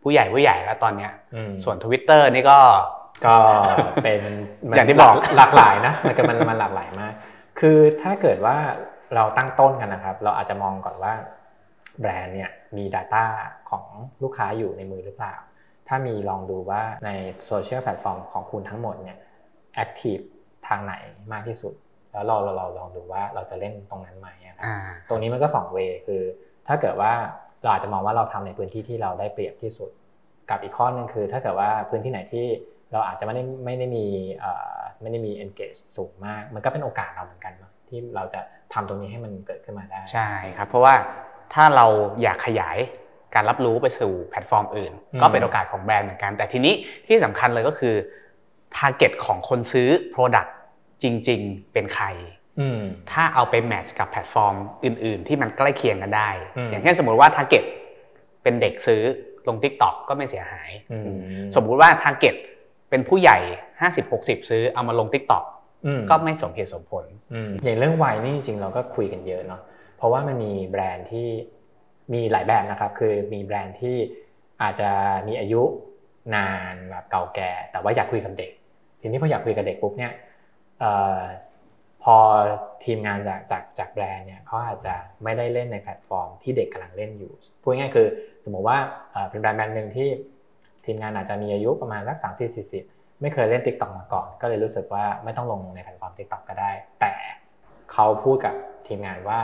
[0.02, 1.12] ผู้ใหญ่ผู้ใหญ่แล้วตอนเนี้ย
[1.64, 2.60] ส่วน Twitter นี่ก็
[3.26, 3.36] ก็
[4.02, 4.20] เป็น
[4.76, 7.12] อย่างที่บอกหลากหลายนะมันมันมันหลากหลายมาก
[7.60, 8.56] คือถ้าเกิดว่า
[9.14, 11.12] เราตั้งต้นกันนะครับ เราอาจจะมองก่อนว่า
[12.00, 13.24] แบรนด์เนี่ยมี Data
[13.70, 13.84] ของ
[14.22, 15.34] ลูกค้าอยู่ในมือหรือเปล่า
[15.88, 17.10] ถ้ามีลองดูว่าใน
[17.46, 19.18] โซเชียลแพลตฟอร์มของคุณทั้งหมดเนี่ย
[19.74, 20.18] active
[20.68, 20.94] ทางไหน
[21.32, 21.74] มากที่สุด
[22.12, 24.28] แล้วเราเราลองดูว่าเราจะเล่นตรงนั้นไหม
[25.08, 26.22] ตรงนี้มันก็สอง way คือ
[26.68, 27.12] ถ้าเกิดว่า
[27.62, 29.90] เราอาจจะมองว่าเราทำในพื้นที่ที่เราได้เปรียบที่สุด
[30.50, 32.46] กับอีกข้อนึงคือ ถ้าเกิดว่าพื้นที่ไหนที่
[32.92, 34.06] เราอาจจะไม่ได้ไม่ได้มี
[35.00, 37.52] ไม่ได้มี engage สูงมาก มันก็เป็นโอกาสเราเหมือนกัน
[37.88, 38.40] ที่เราจะ
[38.74, 40.94] ทำตรงนี้ให้มันเกิดขึ้นมาได้ใช่ครับ เพราะว่า
[41.54, 41.86] ถ้าเรา
[42.22, 42.78] อยากขยาย
[43.34, 46.74] การรับรู้ไปสู่แพลตฟอร์มอื่น ก็เป็นโอกาสของแบรนด์เหมือนกัน แต่ทีนี้
[47.06, 47.94] ที่สำคัญเลยก็คือ
[48.78, 50.50] target ของคนซื้อ Product
[51.02, 52.06] จริง ๆ เป็นใคร
[53.12, 54.54] ถ้าเอาไป match กับแพลตฟอร์ม
[54.84, 56.30] อื่น ๆ ที่มันใกล้เคียงกันได้
[56.70, 57.64] อย่างเช่นสมมุติว่า target
[58.42, 59.02] เป็นเด็กซื้อ
[59.48, 60.70] ลง Tik t o อกก็ไม่เสียหาย
[61.56, 62.34] สมมุติว่า target
[62.90, 63.38] เป็นผู้ใหญ่
[63.94, 65.44] 50-60 ซื้อเอามาลง Tik t o อก
[66.10, 67.04] ก็ไม่สมเหตุสมผล
[67.64, 69.60] อย่างเรื่องวัยนี่จริงๆเราก็คุยกันเยอะเนาะ
[69.96, 71.28] เพราะว่ามันมีแบรนด์ที่
[72.12, 73.96] มีหลายแบบนะครับ คือมีแบรนด์ที่
[74.62, 74.90] อาจจะ
[75.28, 75.62] มีอายุ
[76.34, 78.50] นานแบบเก่าแก่ แต่ว่าอยากคุยกับเด็ก
[79.00, 80.12] ทีนี้พออยากคุยกับเด็กปุ๊บเนี่ย
[82.02, 82.16] พอ
[82.84, 87.32] ทีมงานจากจากจากแบรนด์เนี่ยเขาอาจจะไม่ได้เล่นในแพลตฟอร์มที่เด็กกำลังเล่นอยู่
[87.62, 88.06] พูดง่ายคือ
[88.44, 88.78] สมมติว่า
[89.30, 90.08] เป็นแบรนด์แบรนด์หนึ่งที่
[90.84, 92.84] ทีมงานอาจจะมีอายุประมาณสักสามสี่สี่สิบ
[93.20, 97.12] ไม่เคยเล่น TikTok มาก่อน ก็เลยรู้สึกว่าไม่ต้องลงในแพลตฟอร์ม TikTok ก็ได้ แต่
[97.92, 98.54] เขาพูดกับ
[98.86, 99.38] ทีมงานว่า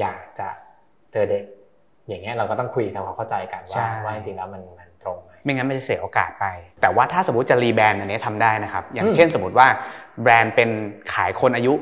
[0.00, 0.48] อยากจะ
[1.12, 1.44] เจอเด็ก
[2.08, 6.46] อย่างเงี้ยเราก็ต้องคุยทำความเข้าใจกันว่าว่าจริงๆแล้วมันมันตรงไหม ไม่งั้นมันจะเสียโอกาสไป
[6.80, 9.66] แต่ว่าถ้าสมมติจะ rebrand อันนี้ทำได้นะครับ อย่างเช่นสมมติว่า
[10.22, 10.70] แบรนด์เป็น
[11.14, 11.72] ขายคนอายุ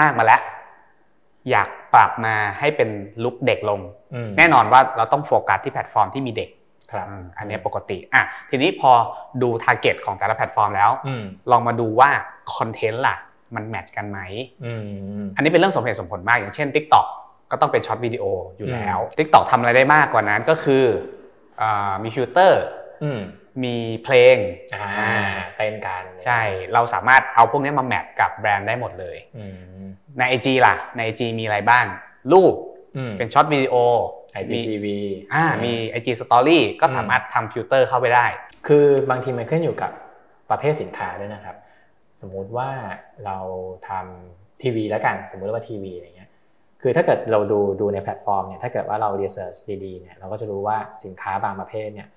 [0.00, 0.40] มาก ๆมาแล้ว
[1.50, 2.90] อยากปรับมาให้เป็น
[3.24, 3.80] look เด็กลง
[4.38, 6.50] แน่นอนว่าเราต้องโฟกัสที่แพลตฟอร์มที่มีเด็ก
[6.92, 7.06] ครับ
[7.38, 8.90] อันนี้ปกติอะทีนี้พอ
[9.42, 12.10] ดู target ของแต่ละแพลตฟอร์มแล้วอืมลองมาดูว่า
[12.54, 13.16] คอนเทนต์ล่ะ
[13.54, 14.18] มัน match กันไหม
[14.64, 14.72] อื
[15.22, 17.06] มอันนี้เป็นเรื่องสมเหตุสมผลมาก อย่างเช่น TikTok
[17.50, 18.24] ก็ต้องเป็น short video
[18.56, 20.84] อยู่แล้ว TikTok ทำอะไรได้มากกว่านั้นก็คือ
[21.60, 22.83] อามีฟิลเตอร์อื
[23.16, 23.18] ม
[23.64, 24.36] มีเพลง
[24.74, 24.88] อ่า
[25.56, 26.40] เต้นกันใช่
[26.72, 29.44] เราสามารถเอาพวกนี้มา match กับแบรนด์ได้หมดเลยอื
[29.82, 29.84] ม
[30.18, 31.84] ใน IG ล่ะ ใน IG มีอะไรบ้าง
[32.32, 32.54] รูป
[32.96, 33.74] อืมเป็นช็อตวิดีโอ
[34.32, 34.98] ไอจีมีทีวี
[35.34, 38.26] อ่ามี IG Story ก็สามารถทำฟิลเตอร์เข้าไปได้
[38.66, 39.90] คือบางทีมันขึ้นอยู่กับ
[40.50, 41.56] ประเภทสินค้าด้วยนะครับ
[42.20, 42.70] สมมุติว่า
[43.26, 43.38] เรา
[43.88, 46.30] ทำทีวีแล้วกัน สมมุติว่าทีวีอะไรเงี้ย
[46.82, 52.08] คือถ้าเกิดเราดูดูในแพลตฟอร์มเนี่ยถ้าเกิดว่าเรา research ดีๆเนี่ยเราก็จะรู้ว่าสินค้าบางประเภทเนี่ย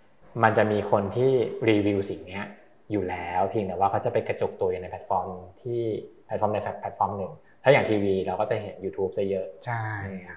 [0.44, 1.32] มันจะมีคนที่
[1.70, 2.46] รีวิวสิ่งเนี้ย
[2.92, 5.28] อยู่แล้วเพียงแต่ว่าเขาจะไปกระจุกตัวอยู่ในแพลตฟอร์ม
[5.62, 5.82] ที่
[6.26, 9.84] แพลตฟอร์มในแพลตฟอร์มหนึ่ง ถ้าอย่างทีวีเราก็จะเห็น YouTube ซะเยอะ ใช่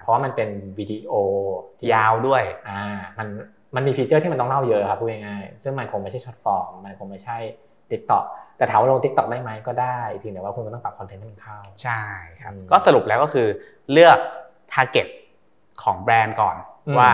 [0.01, 1.13] เพราะว่ามันเป็นวิดีโอ
[1.79, 2.81] ที่ยาวด้วย อ่า
[3.19, 3.27] มัน
[3.75, 7.37] มันมีฟีเจอร์ที่มันต้องเล่าเยอะครับพูดง่ายๆซึ่งมันคงไม่ใช่ short form มันคงไม่ใช่
[7.91, 8.25] TikTok
[8.57, 12.01] แต่ถามว่าลง TikTok ได้ไหมก็ได้เพียงแต่ว่าคุณก็ต้องปรับคอนเทนต์ให้มันเข้า ใช่
[12.41, 13.47] ครับอืมก็สรุปแล้วก็คือ
[13.91, 14.17] เลือก
[14.73, 15.07] target
[15.83, 16.55] ของแบรนด์ก่อน
[16.87, 17.11] อืมว่า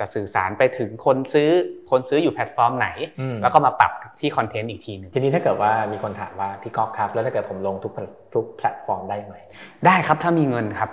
[0.00, 1.50] จะสื่อสารไปถึงคนซื้อ
[1.90, 2.88] คนซื้ออยู่แพลตฟอร์มไหน
[3.20, 9.34] อืมแล้วก็มาปรับที่คอนเทนต์อีกทีหนึ่งทีนี้ถ้าเกิดว่ามีคนถามว่าพี่ก๊อฟครับ แล้วถ้าเกิดผมลงทุกแพลตทุกแพลตฟอร์มได้ไหม
[9.86, 10.90] ได้ครับถ้ามีเงินครับ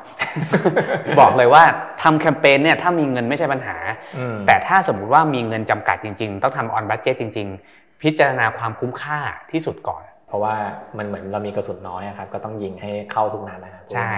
[1.20, 1.64] บอกเลยว่า
[2.04, 3.78] ทำแคมเปญเนี่ยถ้ามีเงินไม่ใช่ปัญหา
[4.18, 9.20] อืมแต่ถ้าสมมุติว่ามีเงินจำกัดจริง ๆ ต้องทำออนบั d เจ t จริง ๆ พิจารณาความคุ้มค่า
[9.52, 10.56] ที่สุดก่อน เพราะว่า
[10.98, 14.12] มันเหมือนเรามีกระสุนน้อยอะครับก็ต้องยิงให้เข้าทุกนัดนะครับใช่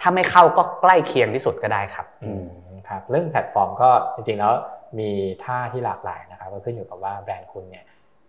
[0.00, 2.44] ถ้าไม่เข้าก็ใกล้เคียงที่สุดก็ได้ครับอืม
[2.88, 4.54] ครับเรื่องแพลตฟอร์มก็จริงๆแล้ว
[4.98, 5.10] มี
[5.44, 7.84] ท่าที่หลากหลายนะครับก็ขึ้นอยู่กับว่าแบรนด์คุณเนี่ย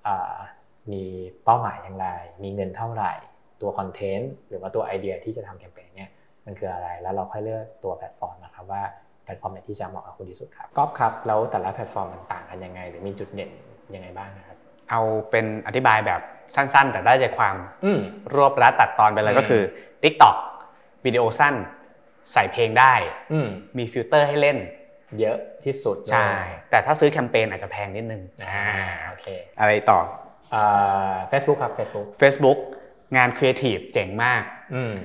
[0.08, 0.36] อ่า
[0.92, 1.04] มี
[1.44, 2.08] เป้าหมายอย่างไร
[2.44, 3.14] มีเงินเท่าไหร่
[3.62, 6.10] ตัวคอนเทนต์หรือว่าตัวไอเดียที่จะทำแคมเปญเนี่ย
[6.46, 8.84] มันคืออะไรแล้วเราค่อยเลือกตัวแพลตฟอร์มนะครับว่า
[9.24, 13.52] แพลตฟอร์มไหนที่จะเหมาะกับคุณที่สุดครับก๊อฟครับแล้วแต่ละแพลตฟอร์มมันต่างกันยังไง หรือมีจุดเด่น
[13.96, 14.58] ยังไงบ้างนะครับ
[14.90, 16.22] เอาเป็นอธิบายแบบ
[16.56, 18.00] สั้น ๆ แต่ได้ใจความอืม
[18.36, 19.64] รวบรัดตัดตอนไปเลยอืมก็คือ
[20.04, 20.36] TikTok
[21.06, 21.56] วิดีโอสั้น
[22.34, 22.94] ใส่เพลงได้
[23.34, 24.58] อืมมีฟิลเตอร์ให้เล่น
[25.20, 26.30] เยอะที่สุดเลยใช่
[26.70, 28.68] แต่ถ้าซื้อแคมเปญอาจจะแพงนิดนึงอ่า
[29.08, 29.26] โอเค
[29.60, 30.00] อะไรต่อ
[30.54, 32.60] อ่า Facebook ครับ Facebook Facebook
[33.18, 34.42] งานครีเอทีฟเจ๋งมาก
[34.76, 34.96] อืม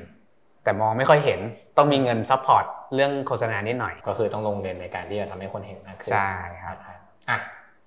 [0.65, 1.41] แต่มองไม่ค่อยเห็น
[1.77, 6.31] ต้องมีเงิน support เรื่องโฆษณานิดหน่อย ก็คือต้องลงเงินในการที่จะทำให้คนเห็นมากขึ้นใช่
[6.65, 6.99] ครับนะครับ
[7.31, 7.39] อะ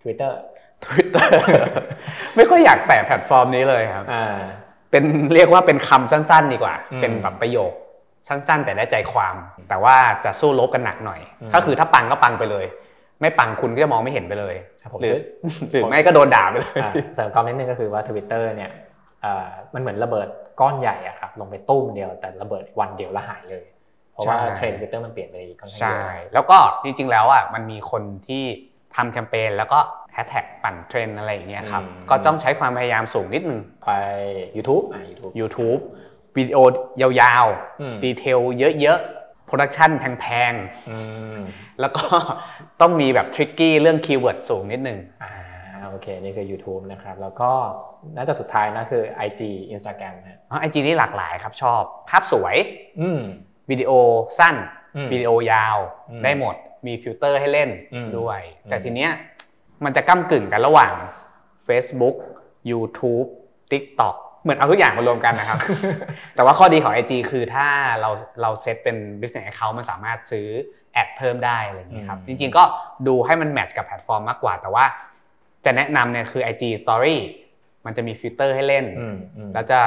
[0.01, 0.31] Twitter
[0.85, 1.27] Twitter
[2.35, 4.37] ไม่ค่อยอยากแตะแพลตฟอร์มนี้เลยครับอ่า
[4.91, 7.71] เป็นเรียกว่าเป็นคำสั้น ๆ ดีกว่าอืมเป็นแบบประโยค
[8.27, 9.35] สั้นๆ แต่ได้ใจความ
[9.69, 12.65] แต่ว่าจะสู้รบกันหนักหน่อยอืมก็คือถ้าปังก็ปังไปเลย
[13.21, 15.15] ไม่ปังคุณก็จะมองไม่เห็นไปเลยครับผมหรือ
[15.71, 18.71] หรือไม่ก็โดนด่าไปเลยอะเสริมความนิดนึงก็คือว่า Twitter เนี่ย
[19.23, 20.27] อ่ามันเหมือนระเบิด
[20.61, 23.63] ก้อนใหญ่อะครับลงไปตุ้มเดียวแต่ระเบิดวันเดียวแล้วหายเลย
[24.11, 28.43] เพราะว่าใช่เทรนด์ Twitter มันเปลี่ยนไปค่อนข้างใช่เยอะแล้วก็จริงๆแล้วอะมันมีคนที่
[28.95, 29.79] ทำแคมเปญแล้วก็
[30.13, 33.91] แฮชแท็กปั่นเทรนด์อะไรอย่างเงี้ยครับ ก็ต้องใช้ความพยายามสูงนิดนึง ไป
[34.55, 35.81] YouTube อะ YouTube YouTube
[36.37, 36.57] วิดีโอ
[37.21, 37.45] ยาว
[37.81, 38.39] อืมๆ detail
[38.81, 39.91] เยอะๆ โปรดักชัน
[40.21, 40.53] แพง
[40.89, 40.95] อื
[41.37, 42.05] มๆแล้วก็
[42.81, 45.33] ต้องมีแบบ tricky เรื่อง keyword สูงนิดนึงอ่า
[45.89, 47.51] โอเค นี่คือ YouTube นะครับ แล้วก็
[48.17, 49.41] น่าจะสุดท้ายนะคือ IG
[49.73, 52.55] Instagram นะไอจีนี่หลากหลายครับชอบ ภาพสวย
[53.01, 53.21] อืม
[53.69, 53.91] วิดีโอ
[54.39, 54.55] สั้น
[54.95, 55.77] อืมวิดีโอยาว
[56.09, 59.11] อืมได้หมด มีฟิลเตอร์ให้เล่นอืมด้วยอืมแต่ทีเนี้ย
[59.83, 60.93] มันจะก้ากึ่งกันระหว่าง
[61.67, 62.15] Facebook
[62.69, 63.27] YouTube
[63.71, 65.59] TikTok เหมือนเอาทุกอย่างมารวมกันนะครับ
[66.35, 67.67] แต่ว่าข้อดีของ IG คือถ้า
[68.01, 68.09] เรา
[68.41, 70.47] เราเซตเป็น business account มันสามารถซื้อ
[70.93, 72.63] ad เพิ่มได้อะไรอย่างเงี้ยครับอืมจริงๆก็
[73.07, 74.85] ดูให้มัน match กับแพลตฟอร์มมากกว่า แต่ว่า
[75.65, 77.17] จะแนะนำเนี่ยคือ IG Story
[77.85, 79.81] มันจะมีฟิลเตอร์ให้เล่นอืมอืมแล้วจะ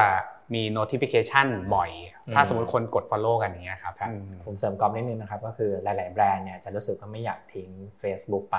[0.54, 1.90] มี notification บ่อย
[2.26, 7.68] อืมถ้าสมมติคนกด follow กันอย่างเงี้ยครับครับอืมผมเสริมก๊อฟนิดนึงนะครับ ก็คือหลาย ๆ แบรนด์เนี่ยจะรู้สึกว่าไม่อยากทิ้ง
[8.02, 8.58] Facebook ไป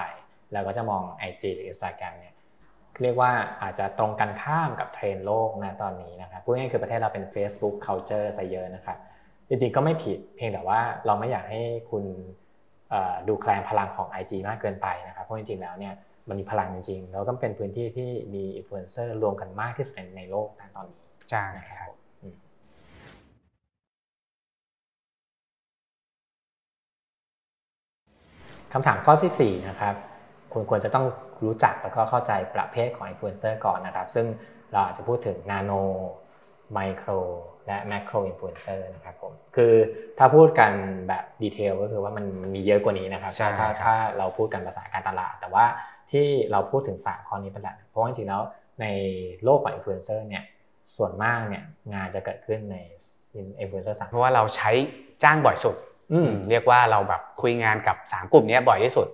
[0.53, 2.33] แล้วก็จะมอง IG หรือ Instagram เนี่ย
[3.03, 3.31] เรียกว่า
[3.63, 8.97] อาจจะตรงกันข้ามกับเทรนด์โลกนะตอนนี้นะครับพูดง่ายๆคือประเทศเราเป็น Facebook culture ซะเยอะนะครับ
[9.49, 12.03] จริงๆก็ไม่ผิดเพียงแต่ว่าเราไม่อยากให้คุณ
[12.89, 15.93] เอ่อดูแคลนพลังของ IG มากเกินไปนะครับเพราะจริงๆแล้วเนี่ย
[16.27, 21.91] มันมีพลังจริงๆแล้วก็เป็นพื้นที่ที่มีอินฟลูเอนเซอร์รวมกันมากที่สุดในในโลกนะตอนนี้ใช่ครับ
[28.73, 29.95] คำถามข้อทีสี่4นะครับ
[30.53, 31.05] คุณควรจะต้อง
[31.45, 34.25] รู้จักแล้วก็เข้าใจประเภทของอินฟลูเอนเซอร์ก่อนนะครับ ซึ่ง
[34.71, 35.71] เราอาจจะพูดถึงนาโน
[36.73, 37.09] ไมโคร
[37.67, 39.73] และแม c โครอินฟลูเอนเซอร์นะครับผมคือ
[40.17, 40.71] ถ้าพูดกัน
[41.07, 45.65] แบบ detail ก็คือว่ามันมีเยอะกว่านี้นะครับถ้าถ้าเราพูดกันภาษาการตลาด แต่ว่า
[46.11, 48.41] ที่เราพูดถึงสามข้อนี้เป็นหลักเพราะว่าจริงๆแล้ว
[48.81, 48.85] ใน
[49.43, 50.43] โลกของอินฟลูเอนเซอร์เนี่ย
[50.95, 52.77] ส่วนมากเนี่ยงานจะเกิดขึ้นใน
[53.61, 54.71] อินฟลูเอนเซอร์สามเพราะว่าเราใช้
[55.23, 55.75] จ้างบ่อยสุด
[56.49, 59.07] เรียกว่าเราแบบคุยงานกับสามกลุ่มนี้บ่อยที่สุด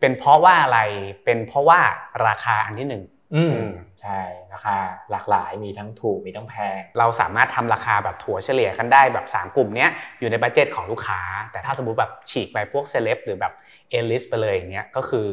[0.00, 0.80] เป็นเพราะว่าอะไร
[1.24, 1.80] เป็นเพราะว่า
[2.26, 3.04] ราคาอันที่หนึ่ง
[3.36, 3.58] อืม
[4.00, 4.20] ใช่
[4.52, 4.76] ราคา
[5.10, 9.86] หลากหลายมีทั้งถูกมีทั้งแพง เราสามารถทำราคาแบบถัวเฉลี่ยกันได้แบบ 3 กลุ่มนี้
[10.20, 11.20] อยู่ใน budget ของลูกค้า
[11.52, 13.52] แต่ถ้าสมมติแบบฉีกไปพวกเซเลบหรือแบบ
[13.90, 15.26] A-list ไปเลยอย่างเงี้ยก็คือ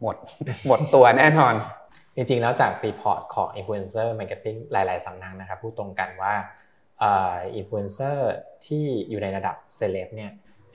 [0.00, 0.16] หมด
[0.66, 1.54] หมดตัวแน่นอน
[2.16, 6.32] จริงๆแล้วจาก report ของ influencer marketing หลาย ๆสำนักนะครับพูดตรงกันว่า
[7.56, 8.32] อินฟลูเอนเซอร์
[8.66, 10.30] ที่อยู่ในระดับเซเลบเนี่ย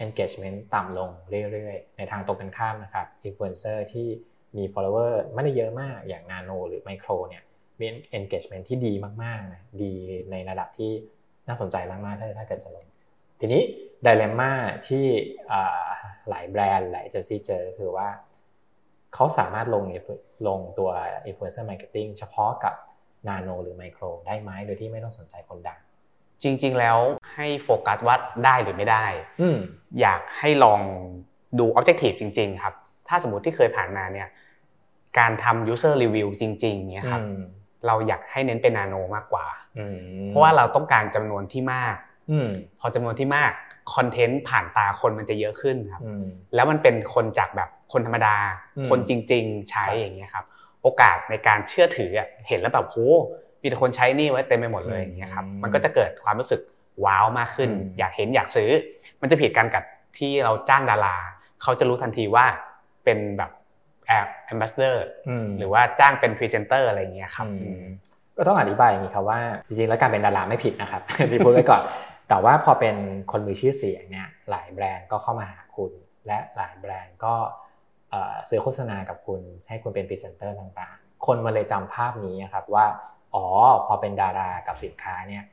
[0.06, 1.10] engagement ต่ำลง
[1.52, 4.08] เรื่อยๆ ในทางตรงกันข้ามนะครับอินฟลูเอนเซอร์ที่
[4.58, 7.44] มี follower ไม่ได้เยอะมากอย่างนาโนหรือไมโครเนี่ย
[7.80, 7.88] มี
[8.20, 9.94] engagement ที่ดีมากๆนะดี
[10.32, 10.92] ในระดับที่
[11.48, 12.86] น่าสนใจมากๆถ้าถ้าเกิดจะลง
[13.40, 13.62] ทีนี้
[14.06, 14.52] ดเลม่า
[14.88, 15.06] ที่
[16.30, 18.08] หลายแบรนด์หลายเจสซี่เจอคือว่า
[19.14, 19.84] เขาสามารถลง
[20.48, 20.90] ลงตัว
[21.30, 22.76] influencer marketing เฉพาะกับ
[23.28, 25.80] นาโนหรือไมโครได้ไหมโดยที่ไม่ต้องสนใจคนดัง
[26.44, 26.98] จริง ๆ แล้ว
[27.36, 29.06] ให้โฟกัสว่าได้หรือไม่ได้
[30.02, 30.82] อยากให้ลอง
[31.60, 32.74] ดู Objective จริง ๆ ครับ
[33.08, 34.28] ถ้าสมมติที่เคยผ่านมาเนี่ย
[35.20, 37.24] การทำ user review จริง ๆ เนี่ยครับ
[37.88, 39.48] เราอยากให้เน้นเป็นนาโนมากกว่า
[40.28, 41.96] เพราะว่าเราต้องการจำนวนที่มาก
[42.80, 43.52] พอจำนวนที่มาก
[43.96, 46.04] คอนเทนต์ผ่านตาคนมันจะเยอะขึ้นครับ
[46.56, 48.36] แล้วมันเป็นคนจากแบบคนธรรมดา
[48.90, 50.46] คนจริง ๆ ใช้อย่างเงี้ยครับ
[50.82, 52.12] โอกาสในการเชื่อถือ
[52.48, 52.98] เห็นแล้วแบบโห
[53.66, 56.62] มีแต่คนใช้นี่ไว้เต็มไปหมดเลยอย่างเงี้ยครับมันก็จะเกิดความรู้สึก
[57.06, 58.70] ว้าวมากขึ้น อยากเห็นอยากซื้อ
[59.22, 59.84] มันจะผิดกันกับ
[60.18, 61.16] ที่เราจ้างดารา
[61.62, 62.46] เขาจะรู้ทันทีว่า
[63.04, 63.52] เป็นแบบ
[64.08, 65.06] แอบ ambassador
[65.58, 67.48] หรือว่าจ้างเป็นพรีเซนเตอร์อะไรเงี้ยครับ
[68.38, 71.02] ก็ต้องอธิบายอย่างนี้ครับว่าจริงๆแล้วการเป็นดาราไม่ผิดนะครับ
[71.32, 71.84] ที่พูดไว้ก่อน
[72.30, 72.96] แต่ว่าพอเป็น
[73.32, 75.92] คนมีชื่อเสียงเนี่ยหลายแบรนด์ก็เข้ามาหาคุณ
[76.28, 77.34] และหลายแบรนด์ก็
[78.50, 82.86] ซื้อโฆษณากับคุณให้คุณเป็นพรีเซนเตอร์ต่างๆ คนมาเลยจำภาพนี้ครับว่า
[83.36, 83.46] อ๋อ
[83.88, 85.44] พอเป็นดารากับสินค้าเนี่ย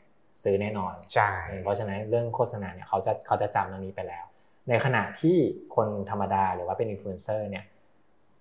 [0.42, 1.30] ซื้อแน่นอนใช่
[1.62, 4.24] เพราะฉะนั้นเรื่องโฆษณาเนี่ยเขาจะเขาจะจำเรื่องนี้ไปแล้ว
[4.68, 5.36] ในขณะที่
[5.76, 7.64] คนธรรมดาหรือว่าเป็นอินฟลูเอนเซอร์เนี่ย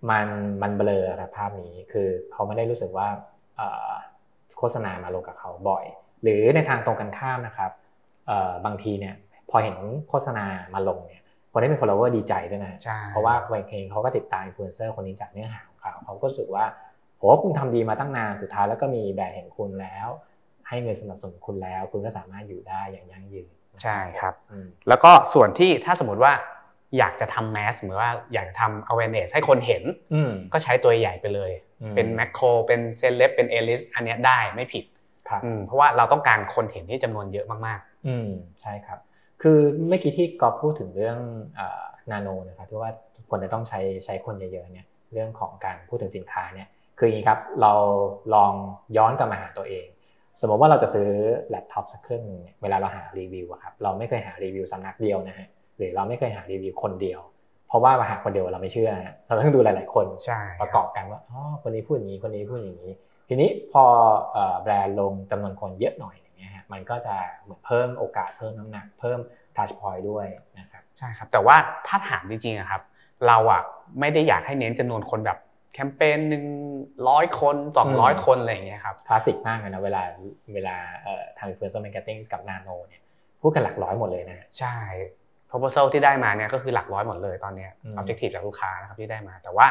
[0.10, 0.28] มัน
[0.62, 3.08] มันเบลอภาพนี้คือเขาไม่ได้รู้สึกว่า
[4.58, 5.86] โฆษณามาลงกับเขาบ่อย
[6.24, 7.72] หรือในทางตรงกันข้ามนะครับ
[8.66, 9.16] บางทีเนี่ย
[9.50, 9.76] พอเห็น
[10.10, 12.74] โฆษณามาลงเนี่ยคนที่เป็น follower ดีใจด้วยนะ
[13.10, 16.66] เพราะว่าบางทีเขาก็ติดตามอินฟลูเอนเซอร์คนนี้จากเนื้อหาของเขาเขาก็รู้สึกว่า
[17.22, 20.08] โหคุณทำดีมาตั้งนานสุดท้ายแล้วก็มีแบรนด์เห็นคุณแล้ว
[20.68, 23.50] ให้เงินสนับสนุนคุณแล้ว คุณก็สามารถอยู่ได้อย่างยั่งยืน
[23.84, 24.34] ใช่ครับ
[24.88, 26.34] แล้วก็ส่วนที่ถ้าสมมติว่า
[26.98, 29.84] อยากจะทำแมสหรือว่าอยากจะทำ awareness ให้คนเห็น
[30.54, 31.52] ก็ใช้ตัวใหญ่ไปเลย
[31.96, 34.86] เป็นแมคโครเป็นเซเลบเป็นเอลิสอันนี้ได้ไม่ผิด
[35.68, 38.30] เพราะว่าเราต้องการคนเห็นที่จำนวนเยอะมากๆ อืม
[38.62, 39.00] ใช่ครับ
[39.42, 41.18] คือเมื่อกี้ที่กอฟพูดถึงเรื่อง
[42.12, 42.92] นาโนนะครับที่ว่า
[43.30, 46.68] คนจะต้องใช้ใช้คนเยอะๆเนี่ยเรื่องของการพูดถึงสินค้าเนี่ย
[47.04, 47.74] คืออย่างนี้ครับเรา
[48.36, 48.54] ลอง
[48.98, 49.86] ย้อนกลับมาหาตัวเอง
[50.42, 51.10] สมมติว่าเราจะซื้อ
[51.50, 57.20] แล็ปท็อปสักเครื่องนึงเนี่ยเวลาเราหารีวิวครับเราไม่เคยหารีวิวสำนักเดียวนะฮะหรือเราไม่เคยหารีวิวคนเดียว
[57.68, 58.92] เพราะว่ามาหาคนเดียวเราไม่เชื่อ
[59.26, 60.06] เราต้องดูหลาย ๆ คน
[60.62, 62.94] ประกอบกันว่าอ๋อคนนี้พูดอย่างนี้คนนี้พูดอย่างนี้
[63.30, 63.84] ทีนี้พอ
[64.64, 69.20] แบรนด์ลงจำนวนคนเยอะหน่อยอย่างเงี้ยฮะมันก็จะเหมือนเพิ่มโอกาสเพิ่มน้ำหนัก เพิ่ม
[69.56, 70.26] touchpoint ด้วย
[70.60, 71.56] นะครับใช่ครับแต่ว่า
[71.88, 72.82] ถ้าถามจริงๆครับ
[73.28, 73.62] เราอะ
[74.00, 75.38] ไม่ได้อยากให้เน้นจำนวนคนแบบ
[75.74, 76.46] แคมเปญหนึ่ง
[77.10, 80.02] ร้อยคนสองร้อยคนอะไรอย่างเงี้ยครับคลาสสิกมากเลยนะเวลา
[80.54, 80.76] เวลา
[81.38, 83.02] ทำ influencer marketing กับนาโนเนี่ย
[83.42, 84.76] พูดกันหลักร้อยหมดเลยนะใช่
[85.50, 87.68] proposal ที่ได้มาเนี่ยก็คือหลักร้อยหมดเลยตอนนี้
[88.00, 89.68] objective จากลูกค้านะครับที่ได้มา แต่ว่า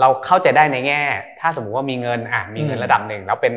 [0.00, 1.02] เราเข้าใจได้ในแง่
[1.40, 3.54] ถ้าสมมุติว่ามีเงินอะมีเงินระดับหนึ่งแล้วเป็น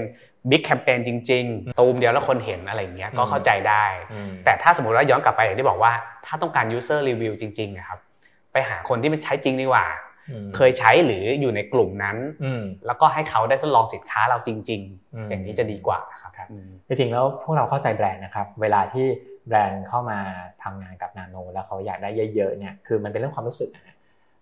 [0.50, 3.86] big campaign จริงๆ ตูมเดียวแล้วคนเห็นอะไรอย่างเงี้ยก็เข้าใจได้
[4.46, 5.92] แต่ถ้าสมมติว่าย้อนกลับไปอย่างที่บอกว่า
[6.26, 8.00] ถ้าต้องการ user review จริงๆนะครับ
[8.52, 9.86] ไปหาคนที่มันใช้จริงดีกว่า
[10.56, 12.18] เคยใช้หรืออยู่ในกลุ่มนั้น
[12.86, 16.32] แล้วก็ให้เขาได้ทดลองสินค้าเราจริง ๆ อย่างนี้จะดีกว่าครับ
[16.88, 19.08] จริงๆแล้วพวกเราเข้าใจแบรนด์นะครับ เวลาที่
[19.48, 20.20] แบรนด์เข้ามา
[20.64, 23.96] ทำงานกับนาโน แล้วเขาอยากได้เยอะๆเนี่ยคือมันเป็นเรื่องความรู้สึกนะ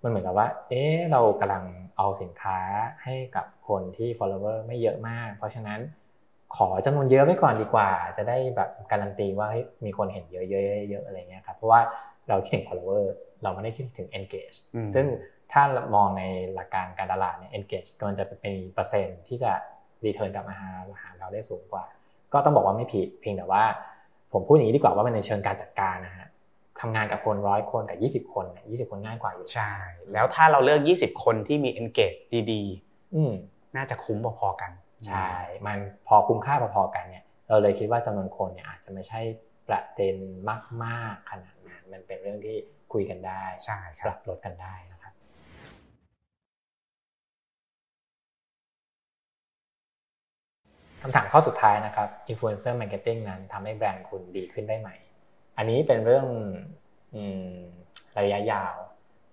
[0.03, 1.63] มันเหมือนกับว่า เอ๊ะเรากำลัง
[1.97, 2.57] เอาสินค้า
[3.03, 5.79] ให้กับคนที่ follower ไม่เยอะมาก เพราะฉะนั้น
[6.55, 9.47] ขอจำนวนเยอะไว้ก่อนดีกว่า จะได้แบบการันตีว่า
[9.85, 10.49] มีคนเห็นเยอะๆ
[10.89, 11.81] เยอะๆอะไรเงี้ยครับเพราะว่า
[12.29, 13.05] เราคิดถึง follower
[13.43, 14.57] เราไม่ได้คิดถึง engage
[14.93, 15.05] ซึ่ง
[15.51, 15.61] ถ้า
[15.95, 19.51] มองในหลักการการตลาดเนี่ย engage มันจะเป็นเปอร์เซ็นต์ที่จะ
[20.05, 20.69] รีเทิร์นกลับมาหา
[21.01, 21.85] หาเราได้สูงกว่า
[22.33, 23.63] ก็ต้องบอกว่าไม่ผิดเพียงแต่ว่า
[24.33, 26.27] ผมพูดอย่างนี้ดีกว่าว่ามันในเชิงการจัดการนะฮะ
[26.81, 29.73] ทำงานกับคนร้อยคนกับ 20 คนเนี่ยยีคนง่ายกว่าอยู่ใช่
[30.13, 32.19] แล้วถ้าเราเลือก 20 คนที่มี engage
[32.51, 34.71] ดีๆน่าจะคุ้มพอๆกัน
[35.07, 35.29] ใช่
[35.67, 35.77] มัน
[36.07, 39.21] พอคุ้มค่าพอๆกันเนี่ยเราเลยคิดว่าจำนวนคนเนี่ยอาจจะไม่ใช่
[39.67, 40.15] ประเด็น
[40.83, 42.55] มากๆขนาดนั้นมันเป็นเรื่องที่
[42.93, 44.73] คุยกันได้ใช่ปรับลดกันได้
[51.05, 54.89] ครับคำถามข้อสุดท้ายนะครับ influencer marketing นั้นทำให้แบรนด์คุณดีขึ้นได้ไหม
[55.57, 56.27] อันนี้เป็นเรื่อง
[58.19, 58.75] ระยะยาว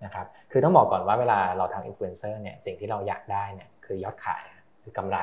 [0.05, 4.43] นะครับ คือต้องบอกก่อนว่าเวลาเราทำอินฟลูเอนเซอร์เนี่ย สิ่งที่เราอยากได้เนี่ยคือยอดขาย
[4.83, 5.17] คือกำไร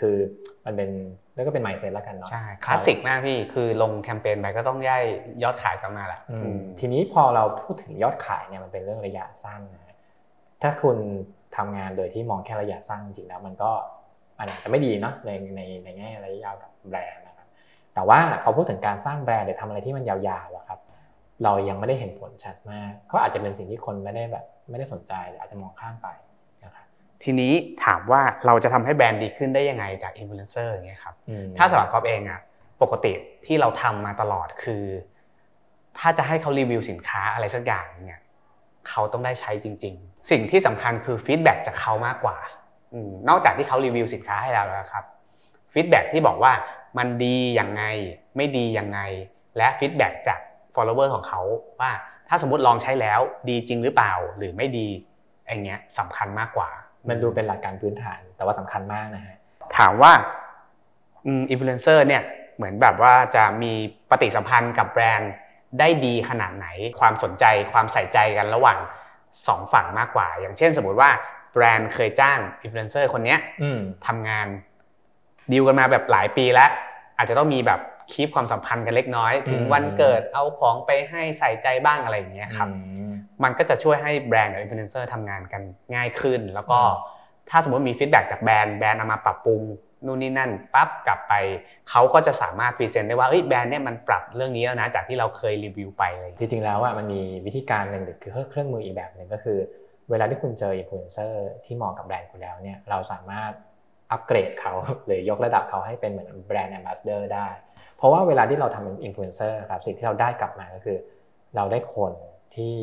[0.00, 0.16] คือ
[0.64, 0.90] มันเป็น
[1.34, 5.04] แล้วก็เป็น mindset แล้วกันเนาะ ใช่ คลาสสิกมากพี่ คือลงแคมเปญไปก็ต้องได้
[5.42, 6.20] ยอดขายกลับมาแหละ
[6.80, 9.96] ทีนี้พอเราพูดถึงยอดขายเนี่ยมันเป็นเรื่องระยะสั้นนะ
[10.62, 10.96] ถ้าคุณ
[11.56, 13.70] ทำงานโดยที่มองแค่ระยะสั้นจริงๆแล้วมันก็
[14.38, 17.46] อาจจะไม่ดีเนาะในในในแง่ระยะยาวกับแบรนด์นะครับ
[17.94, 20.80] แต่ว่าพอพูดถึงการสร้างแบรนด์หรือทำอะไรที่มันยาวๆอะครับ
[21.44, 26.08] เรายังไม่ได้เห็นผลชัดมากก็อาจจะเป็นสิ่งที่คนไม่ได้แบบไม่ได้สนใจหรืออาจจะมองข้ามไป
[26.64, 26.86] นะครับ
[27.22, 27.52] ทีนี้
[27.84, 31.14] ถามว่าเราจะทำให้แบรนด์ดีขึ้นได้ยังไงจากอินฟลูเอนเซอร์อย่างเงี้ยครับ
[31.58, 32.40] ถ้าสำหรับกอล์ฟเองอะ
[32.82, 33.12] ปกติ
[33.46, 34.84] ที่เราทำมาตลอดคือ
[35.98, 38.20] ถ้าจะให้เขารีวิวสินค้าอะไรสักอย่างเนี่ย
[38.88, 42.36] เขาต้องได้ใช้จริง ๆ สิ่งที่สำคัญคือ feedback จากเขามากกว่า
[43.28, 45.04] นอกจากที่เขารีวิวสินค้าให้เราแล้วครับ
[45.72, 46.52] feedback ที่บอกว่า
[46.98, 47.84] มันดีอย่างไง
[48.36, 49.00] ไม่ดียังไง
[49.56, 50.40] และฟีดแบ็จาก
[50.74, 51.40] follower ของเขา
[51.80, 51.90] ว่า
[52.28, 54.88] ถ้าสมมติลองใช้แล้วดีจริงหรือเปล่าหรือไม่ดี
[55.46, 56.68] อย่างเงี้ยสำคัญมากกว่า
[57.08, 59.36] มันดูเป็นหลักการพื้นฐาน แต่ว่าสำคัญมากนะฮะ
[59.76, 60.12] ถามว่า
[61.50, 62.22] อินฟลูเอนเซอร์เนี่ย
[62.56, 63.72] เหมือนแบบว่าจะมี
[64.10, 65.32] ปฏิสัมพันธ์กับแบรนด์
[65.78, 66.66] ได้ดีขนาดไหน
[67.00, 68.78] ความสนใจความใส่ใจกันระหว่าง
[69.48, 71.10] สองฝั่งมากกว่า อย่างเช่น สมมติว่า
[71.54, 73.36] แบรนด์เคยจ้างอินฟลูเอนเซอร์คนนี้
[74.06, 74.46] ทำงาน
[75.52, 76.70] ดีลกันมาแบบหลายปีแล้ว
[77.18, 77.80] อาจจะต้องมีแบบ
[78.12, 82.68] keep ความสัมพันธ์กันเล็กน้อย ถึงวันเกิดเอาของไปให้ใส่ใจบ้างอะไรอย่างเงี้ยครับ
[83.42, 85.62] มันก็จะช่วยให้แบรนด์กับอินฟลูเอนเซอร์ทำงานกัน
[85.94, 86.78] ง่ายขึ้น แล้วก็
[87.50, 89.62] ถ้าสมมติมี feedback จากจากแบรนด์แบรนด์เอามาปรับปรุง
[90.06, 91.34] นู่นนี่นั่นปั๊บกลับไป
[91.90, 99.58] เขาก็จะสามารถ present ได้ว่าแบรนด์เนี่ยมันปรับเรื่องนี้แล้วนะจากที่เราเคยรีวิวไปเลยจริงๆแล้วอะมันมีวิธีการหนึ่งคือเครื่องมืออีกแบบหนึ่งก็คือ
[100.10, 103.52] เวลาที่คุณเจออินฟลูเอนเซอร์ที่เหมาะกับแบรนด์คุณแล้วเนี่ยเราสามารถ
[104.12, 104.72] อัปเกรดเขา
[105.06, 107.48] หรือยกระดับเขาให้เป็นเหมือน brand ambassador ได้
[107.96, 110.98] เพราะว่าเวลาที่เราทำอินฟลูเอนเซอร์ครับสิ่งที่เราได้กลับมาก็คือ
[111.56, 112.12] เราได้คน
[112.56, 112.76] ที่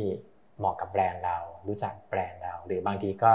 [0.57, 3.31] เหมาะกับแบรนด์เรา รู้จักแบรนด์เรา หรือบางทีก็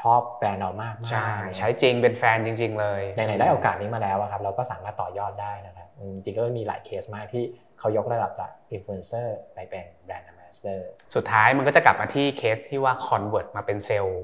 [0.00, 7.44] ชอบแบรนด์เรามากใช่ใช้จริงเป็นแฟนจริง ๆ เลยไหนๆได้โอกาสนี้มาแล้วครับเราก็สามารถต่อยอดได้นะครับจริงๆก็มีหลายเคสมากที่
[7.78, 14.22] เขายกระดับจากอินฟลูเอนเซอร์ไปเป็น brand ambassadorสุดท้ายมันก็จะกลับมาที่เคสที่ว่า convert มาเป็นเซลล์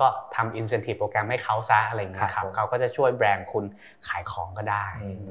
[0.00, 3.64] ก็ทำ incentive โปรแกรมให้เขาซะอะไรอย่างเงี้ยครับเขาก็จะช่วยแบรนด์คุณ
[4.08, 4.86] ขายของก็ได้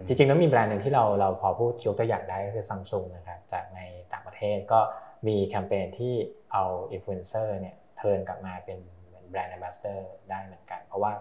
[0.07, 3.79] จริงๆแล้วมีแบรนด์หนึ่งที่เราเราพอพูดยกตัวอย่างได้ก็คือซัมซุงนะครับจากใน
[4.11, 4.79] ต่างประเทศก็
[5.27, 6.13] มีแคมเปญที่
[6.53, 8.77] เอาอินฟลูเอนเซอร์เนี่ย turn กลับมาเป็น
[9.29, 11.11] brand ambassador ได้เหมือนกัน เพราะว่า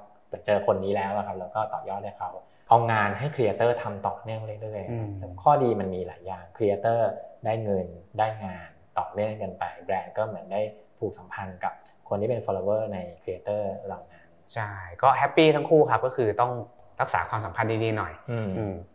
[0.47, 2.31] เจอคนนี้แล้วครับแล้วก็ต่อยอดให้เขา
[2.69, 7.11] เอางานให้ครีเอเตอร์ทำต่อเนื่องเรื่อยๆข้อดีมันมีหลายอย่างครีเอเตอร์
[7.45, 7.87] ได้เงิน
[8.19, 10.61] ได้งาน ต่อเนื่องกันไปแบรนด์ก็เหมือนได้
[10.99, 11.73] ผูกสัมพันธ์กับ
[12.09, 14.71] คนที่เป็น follower ในครีเอเตอร์เหล่านั้นใช่
[15.03, 16.53] ก็ happy ทั้งคู่ครับก็คือต้อง
[17.01, 18.13] รักษาความสัมพันธ์ดีๆหน่อย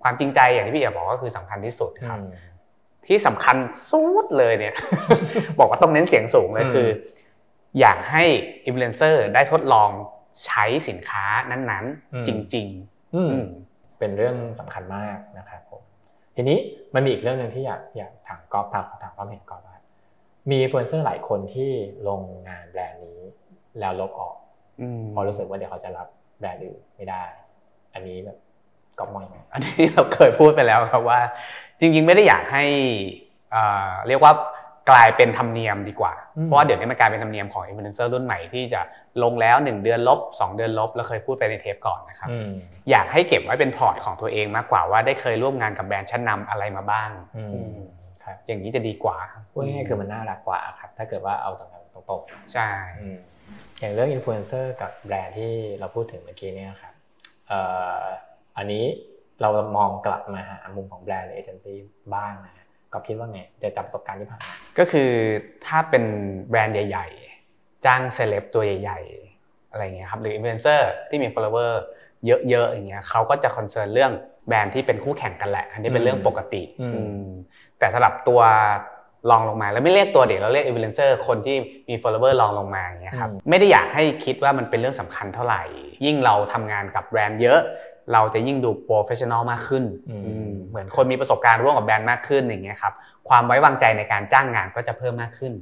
[0.03, 2.19] ความจริงใจอย่างที่พี่เอ๋บอกก็คือสำคัญที่สุดครับ
[3.07, 3.57] ที่สำคัญ
[3.89, 4.73] สุดเลยเนี่ย
[5.59, 6.87] บอกว่าต้องเน้นเสียงสูงเลยคือ
[7.79, 8.23] อยากให้
[8.65, 9.89] อินฟลูเอนเซอร์ได้ทดลอง
[10.45, 15.81] ใช้สินค้านั้นๆ จริงๆเป็นเรื่องสำคัญมากนะครับผม
[16.35, 16.57] ทีนี้
[16.93, 19.74] มันมีอีกเรื่องหนึ่งที่อยากอยากถามกอล์ฟถามถามความเห็นกอล์ฟว่า
[20.49, 21.71] มีอินฟลูเอนเซอร์หลายคนที่
[22.07, 23.19] ลงงานแบรนด์นี้
[23.79, 24.35] แล้วลบออก
[25.13, 26.07] พอรู้สึกว่าเดี๋ยวเขาจะรับ
[26.39, 27.23] แบรนด์อื่นไม่ได้
[27.93, 28.37] อันนี้แบบ
[28.97, 31.19] กอล์ฟมองยังไงอันนี้เราเคยพูดไปแล้วครับว่า
[31.79, 32.63] จริง ๆ ไม่ได้อยากให้
[34.07, 34.33] เรียกว่า
[34.91, 38.81] กลายเป็นธรรมเนียมดีกว่า เพราะว่าเดี๋ยวนี้มันกลายเป็นธรรมเนียมของอินฟลูเอนเซอร์รุ่นใหม่ที่จะ
[39.23, 42.29] ลงแล้ว 1 เดือนลบ 2 เดือนลบเราเคยพูดไปในเทปก่อนนะครับ
[42.89, 47.09] อยากให้เก็บไว้เป็นพอร์ตของตัวเองมากกว่าว่าได้เคยร่วมงานกับแบรนด์ชั้นนำอะไรมาบ้าง
[48.47, 49.17] อย่างนี้จะดีกว่า
[49.51, 51.65] พูดง่ายๆคือมันน่ารักกว่าครับ ถ้าเกิดว่าเอาตร
[52.01, 52.69] งๆตรงๆใช่
[53.79, 56.93] อย่างเรื่องอินฟลูเอนเซอร์กับแบรนด์ที่เราพูดถึงเมื่อกี้เนี่ยครับ
[58.57, 58.85] อันนี้
[59.41, 61.77] เรามองกลับมาหามุมของแบรนด์หรือเอเจนซี่
[62.15, 65.11] บ้างนะกอล์ฟคิดว่าไงเดี๋ยวจากประสบการณ์ที่ผ่านมาก็คือ
[65.65, 66.03] ถ้าเป็น
[66.49, 67.07] แบรนด์ใหญ่
[67.45, 68.99] ๆ จ้างเซเลบตัวใหญ่
[69.35, 71.71] ๆ อะไรเงี้ยครับหรืออินฟลูเอนเซอร์ที่มี follower
[72.25, 74.11] เยอะๆอย่างเงี้ยเขาก็จะ concern เรื่อง
[74.47, 76.63] แบรนด์ที่เป็นคู่แข่งกันแหละ อันนี้เป็นเรื่องปกติ
[77.85, 78.41] แต่สำหรับตัว
[79.29, 81.57] รองลงมา แล้วไม่เรียกตัวเด็กเราเรียกอินฟลูเอนเซอร์คนที่
[81.89, 85.63] มี follower ลองลงมาอย่างเงี้ยครับไม่ได้อยากให้คิดว่ามันเป็นเรื่องสำคัญเท่าไหร่
[86.05, 87.59] ยิ่งเราทำงานกับแบรนด์เยอะ
[88.13, 89.83] เราจะยิ่งดู professional มากขึ้น
[90.69, 92.93] เหมือนคนมีประสบการณ์ร่วมกับแบรนด์มากขึ้นอย่างเงี้ยครับ
[93.29, 95.53] ความไว้วางใจในการจ้างงานก็จะเพิ่มมากขึ้น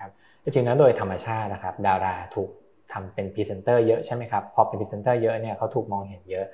[0.00, 0.10] ครับ
[0.42, 2.48] จริงๆแล้วโดยธรรมชาตินะครับดาราถูก
[2.92, 6.46] ทำเป็นพรีเซนเตอร์เยอะใช่ไหมครับพอเป็นพรีเซนเตอร์เยอะเนี่ยเขาถูกมองเห็นเยอะ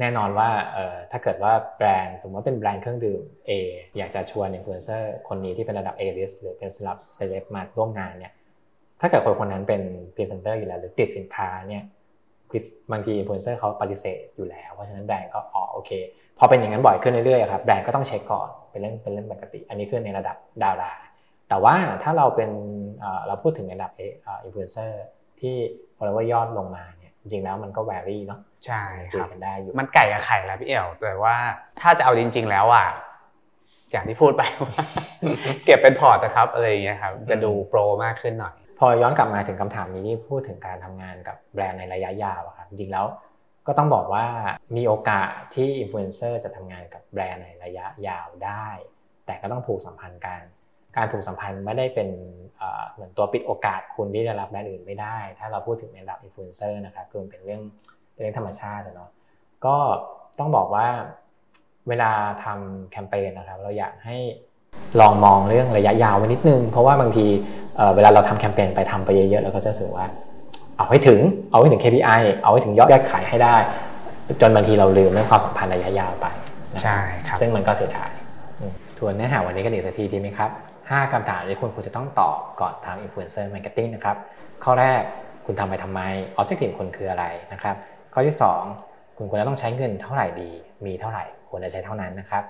[0.00, 0.50] แน่นอนว่า
[1.10, 3.50] ถ้าเกิดว่าแบรนด์สมมติว่าเป็นแบรนด์เครื่องดื่ม A
[3.98, 8.32] อยากจะชวนอินฟลูเอนเซอร์คนนี้ที่เป็นระดับ A list หรือเป็นสำหรับเซเลบมาร่วมงานเนี่ย
[9.00, 9.82] ถ้าเกิดคนคนนั้นเป็น
[10.14, 11.84] พรีเซนเตอร์อยู่แล้วหรือติดสินค้าเนี่ย
[12.92, 15.90] บางทีอินฟลูเอนเซอร์เขาปฏิเสธอยู่แล้ว เพราะฉะนั้นแบรนด์ก็อ๋อโอเค
[16.38, 20.92] พอเป็นอย่างนั้นบ่อยขึ้นเรื่อยๆครับแบรนด์ก็ต้องเช็คก่อนเป็นเรื่องเป็นเรื่องปกติ อันนี้คือในระดับดารา
[21.48, 22.50] แต่ว่าถ้าเราเป็น
[23.26, 25.02] เราพูดถึงระดับอินฟลูเอนเซอร์
[25.40, 25.54] ที่
[25.96, 28.82] พอเราว่ายอดลงมาเนี่ยจริงๆแล้วมันก็ vary เนาะ ใช่
[29.12, 31.36] ครับกันได้อยู่มันไก่กับไข่แล้วพี่เอ๋วแต่ว่า
[31.80, 32.86] ถ้าจะเอาจริง ๆ แล้วอะ
[33.90, 34.84] อย่างที่พูดไปว่า
[35.64, 43.06] เก็บเป็นพอร์ตนะครับอะไรอย่างเงี้ยครับจะดู pro มากขึ้นหน่อย พอย้อนกลับมาถึงคำถามนี้ที่พูดถึงการทำงานกับแบรนด์ในระยะยาวครับจริงๆแล้ว
[43.66, 44.26] ก็ต้องบอกว่า
[44.76, 48.66] มีโอกาสที่อินฟลูเอนเซอร์จะทำงานกับแบรนด์ในระยะยาวได้
[49.26, 50.40] แต่ก็ต้องผูกสัมพันธ์กัน
[50.96, 52.08] การผูกสัมพันธ์ไม่ได้เป็น
[52.92, 57.62] เหมือนตัวปิดโอกาสคุณที่จะรับแบรนด์อื่นไม่ได้ ถ้าเราพูดถึงในระดับอินฟลูเอนเซอร์นะครับคือมันเป็นเรื่อง
[58.22, 59.10] เป็นเรื่องธรรมชาติเนาะ
[59.66, 59.76] ก็
[60.38, 60.86] ต้องบอกว่า
[61.88, 62.10] เวลา
[62.44, 64.16] ทำแคมเปญนะครับ เราอยากให้
[65.00, 67.26] ลองมองเรื่องระยะยาวไว้นิดนึง เพราะว่าบางที
[67.96, 70.06] เวลาเราทำแคมเปญไปทำไปเยอะๆเราก็จะรู้สึกว่า
[70.76, 71.20] เอาให้ถึง
[71.50, 73.56] เอาให้ถึง KPI เอาให้ถึงยอดยอดขายให้ได้
[74.40, 76.26] จนบางทีเราลืมเรื่องความสัมพันธ์ระยะยาวไป
[76.82, 76.98] ใช่
[77.28, 78.10] ครับซึ่งมันก็เสียดาย
[78.98, 80.50] ทวนเนื้อหาวันนี้กันอีกสักทีดีไหมครับ
[80.80, 84.16] 5คำถามที่คุณควรจะต้องตอบก่อนทำ influencer marketing นะครับ
[84.64, 85.02] ข้อแรก
[85.46, 86.00] คุณทำไปทำไม
[86.36, 87.76] objective คุณคืออะไรนะครับ
[88.14, 88.36] ข้อที่
[88.76, 90.50] 2 คุณควรจะต้องใช้เงินเท่าไหร่ดี
[90.86, 92.44] มีเท่าไหร่ควรจะใช้เท่านั้นนะครับ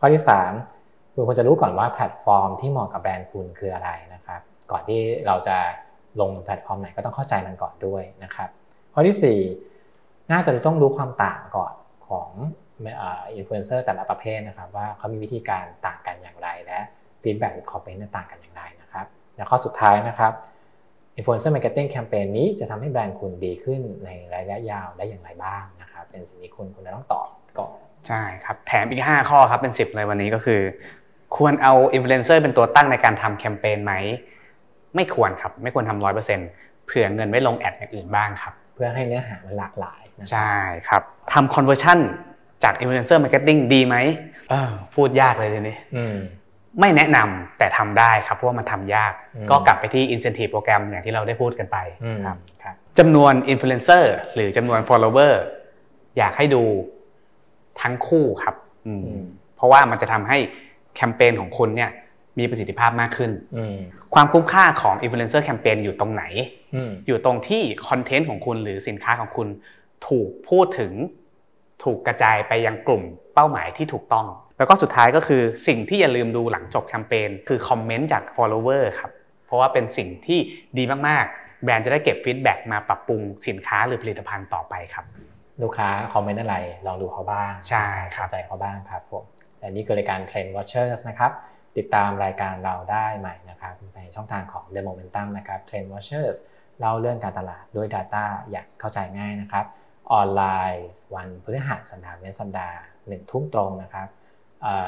[0.00, 0.22] ข้อที่
[0.66, 4.40] 3 คุณควรจะรู้ก่อนว่าแพลตฟอร์มที่เหมาะกับแบรนด์คุณคืออะไรนะครับ
[4.70, 5.56] ก่อนที่เราจะ
[6.20, 8.48] ลงแพลตฟอร์มไหนก็ต้องเข้าใจมันก่อนด้วยนะครับ
[8.94, 9.38] ข้อที่
[9.82, 11.74] 4 น่าจะต้องรู้ความต่างก่อน
[12.08, 12.30] ของ
[13.34, 16.78] อินฟลูเอนเซอร์แต่ละประเภทนะครับ ว่าเขามีวิธีการต่างกันอย่างไรและ
[17.22, 19.06] feedback หรือคอมเมนต์ต่างกันอย่างไรนะครับ
[19.36, 20.32] และข้อสุดท้ายนะครับ
[21.20, 30.60] influencer marketing แคมเปญนี้จะทำให้แบรนด์คุณดีขึ้นในระยะยาวได้อย่างไรบ้างนะครับเป็นสิ่งที่คุณคุณต้องตอบก่อนใช่ครับแถมอีก 5 ข้อครับเป็น 10 เลยวันนี้ก็คือ
[31.36, 33.92] ควรเอาอินฟลูเอนเซอร์เป็นตัวตั้งในการทำแคมเปญไหม
[34.94, 36.48] ไม่ควรครับไม่ควรทำร้อยเปอร์เซ็นต์
[36.86, 40.52] เผื่อเงินไว้ลง ad อย่างอื่นบ้างครับ เพื่อให้เนื้อหามันหลากหลายใช่
[40.88, 41.02] ครับ
[41.32, 41.98] ทำ conversion
[42.64, 43.96] จาก influencer marketing ดีไหม
[44.94, 45.76] พูดยากเลยทีนี้
[46.80, 49.12] ไม่แนะนำแต่ทำได้ครับเพราะว่ามันทำยาก
[49.50, 51.76] ก็กลับไปที่ incentive โปรแกรมอย่างที่เราได้พูดกันไป
[52.26, 52.38] ครับ
[52.98, 55.34] จำนวนอินฟลูเอนเซอร์หรือจำนวน follower
[56.18, 56.62] อยากให้ดู
[57.80, 58.54] ทั้งคู่ครับ
[59.56, 60.38] เพราะว่ามันจะทำให้
[60.96, 61.90] แคมเปญของคุณเนี่ย
[62.38, 63.30] มีประสิทธิภาพมากขึ้น
[64.14, 66.24] ความคุ้มค่าของอินฟลูเอนเซอร์แคมเปญอยู่ตรงไหน
[67.06, 69.48] อยู่ตรงที่คอนเทนต์ของคุณหรือสินค้าของคุณ
[70.08, 70.92] ถูกพูดถึง
[71.84, 73.02] ถูกกระจายไปยังกลุ่ม
[73.34, 74.26] เป้าหมายที่ถูกต้อง
[74.60, 79.10] แล้วก็สุดท้ายก็คือสิ่งที่อย่าลืมดูหลังจบแคมเปญคือคอมเมนต์จาก follower ครับ
[79.46, 80.38] เพราะว่าเป็นสิ่งที่
[80.78, 85.04] ดีมากๆ แบรนด์จะได้เก็บ feedback มาปรับปรุงสินค้าหรือผลิตภัณฑ์ต่อไปครับ
[85.62, 86.56] ลูกค้าคอมเมนต์อะไร
[86.86, 87.86] ลองดูเขาบ้างใช่
[88.16, 89.24] ครับใจเขาบ้างครับผม
[89.58, 91.32] และนี่คือรายการ Trend Watchers นะครับ
[91.76, 96.36] ติดตามรายการเราได้ใหม่นะครับในช่องทางของ The Momentum นะครับ Trend Watchers
[96.80, 99.64] เล่าเรื่องการตลาดด้วย Data อย่างเข้าใจง่ายนะครับ
[100.12, 100.42] ออนไล
[100.72, 104.08] น์ วันพฤหัสบดีเว้นสัปดาห์หนึ่งทุ่มตรงนะครับ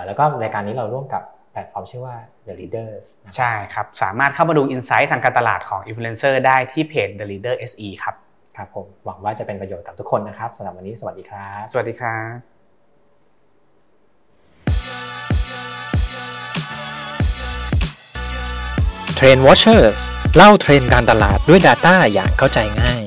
[0.07, 2.17] แล้วก็รายการนี้เราร่วมกับแพลตฟอร์มชื่อว่า
[2.47, 3.07] The Leaders
[3.37, 8.15] ใช่ครับ สามารถเข้ามาดู insight ทางการตลาดของ Influencer ได้ที่เพจ The Leader SE ครับ
[8.57, 12.37] ครับผม หวังว่าจะเป็นประโยชน์กับทุกคนนะครับสำหรับวันนี้สวัสดีครับ สวัสดีครับ
[19.19, 19.99] Trend Watchers
[20.37, 23.03] เล่าเทรนด์การตลาดด้วย Data อย่างเข้าใจง่าย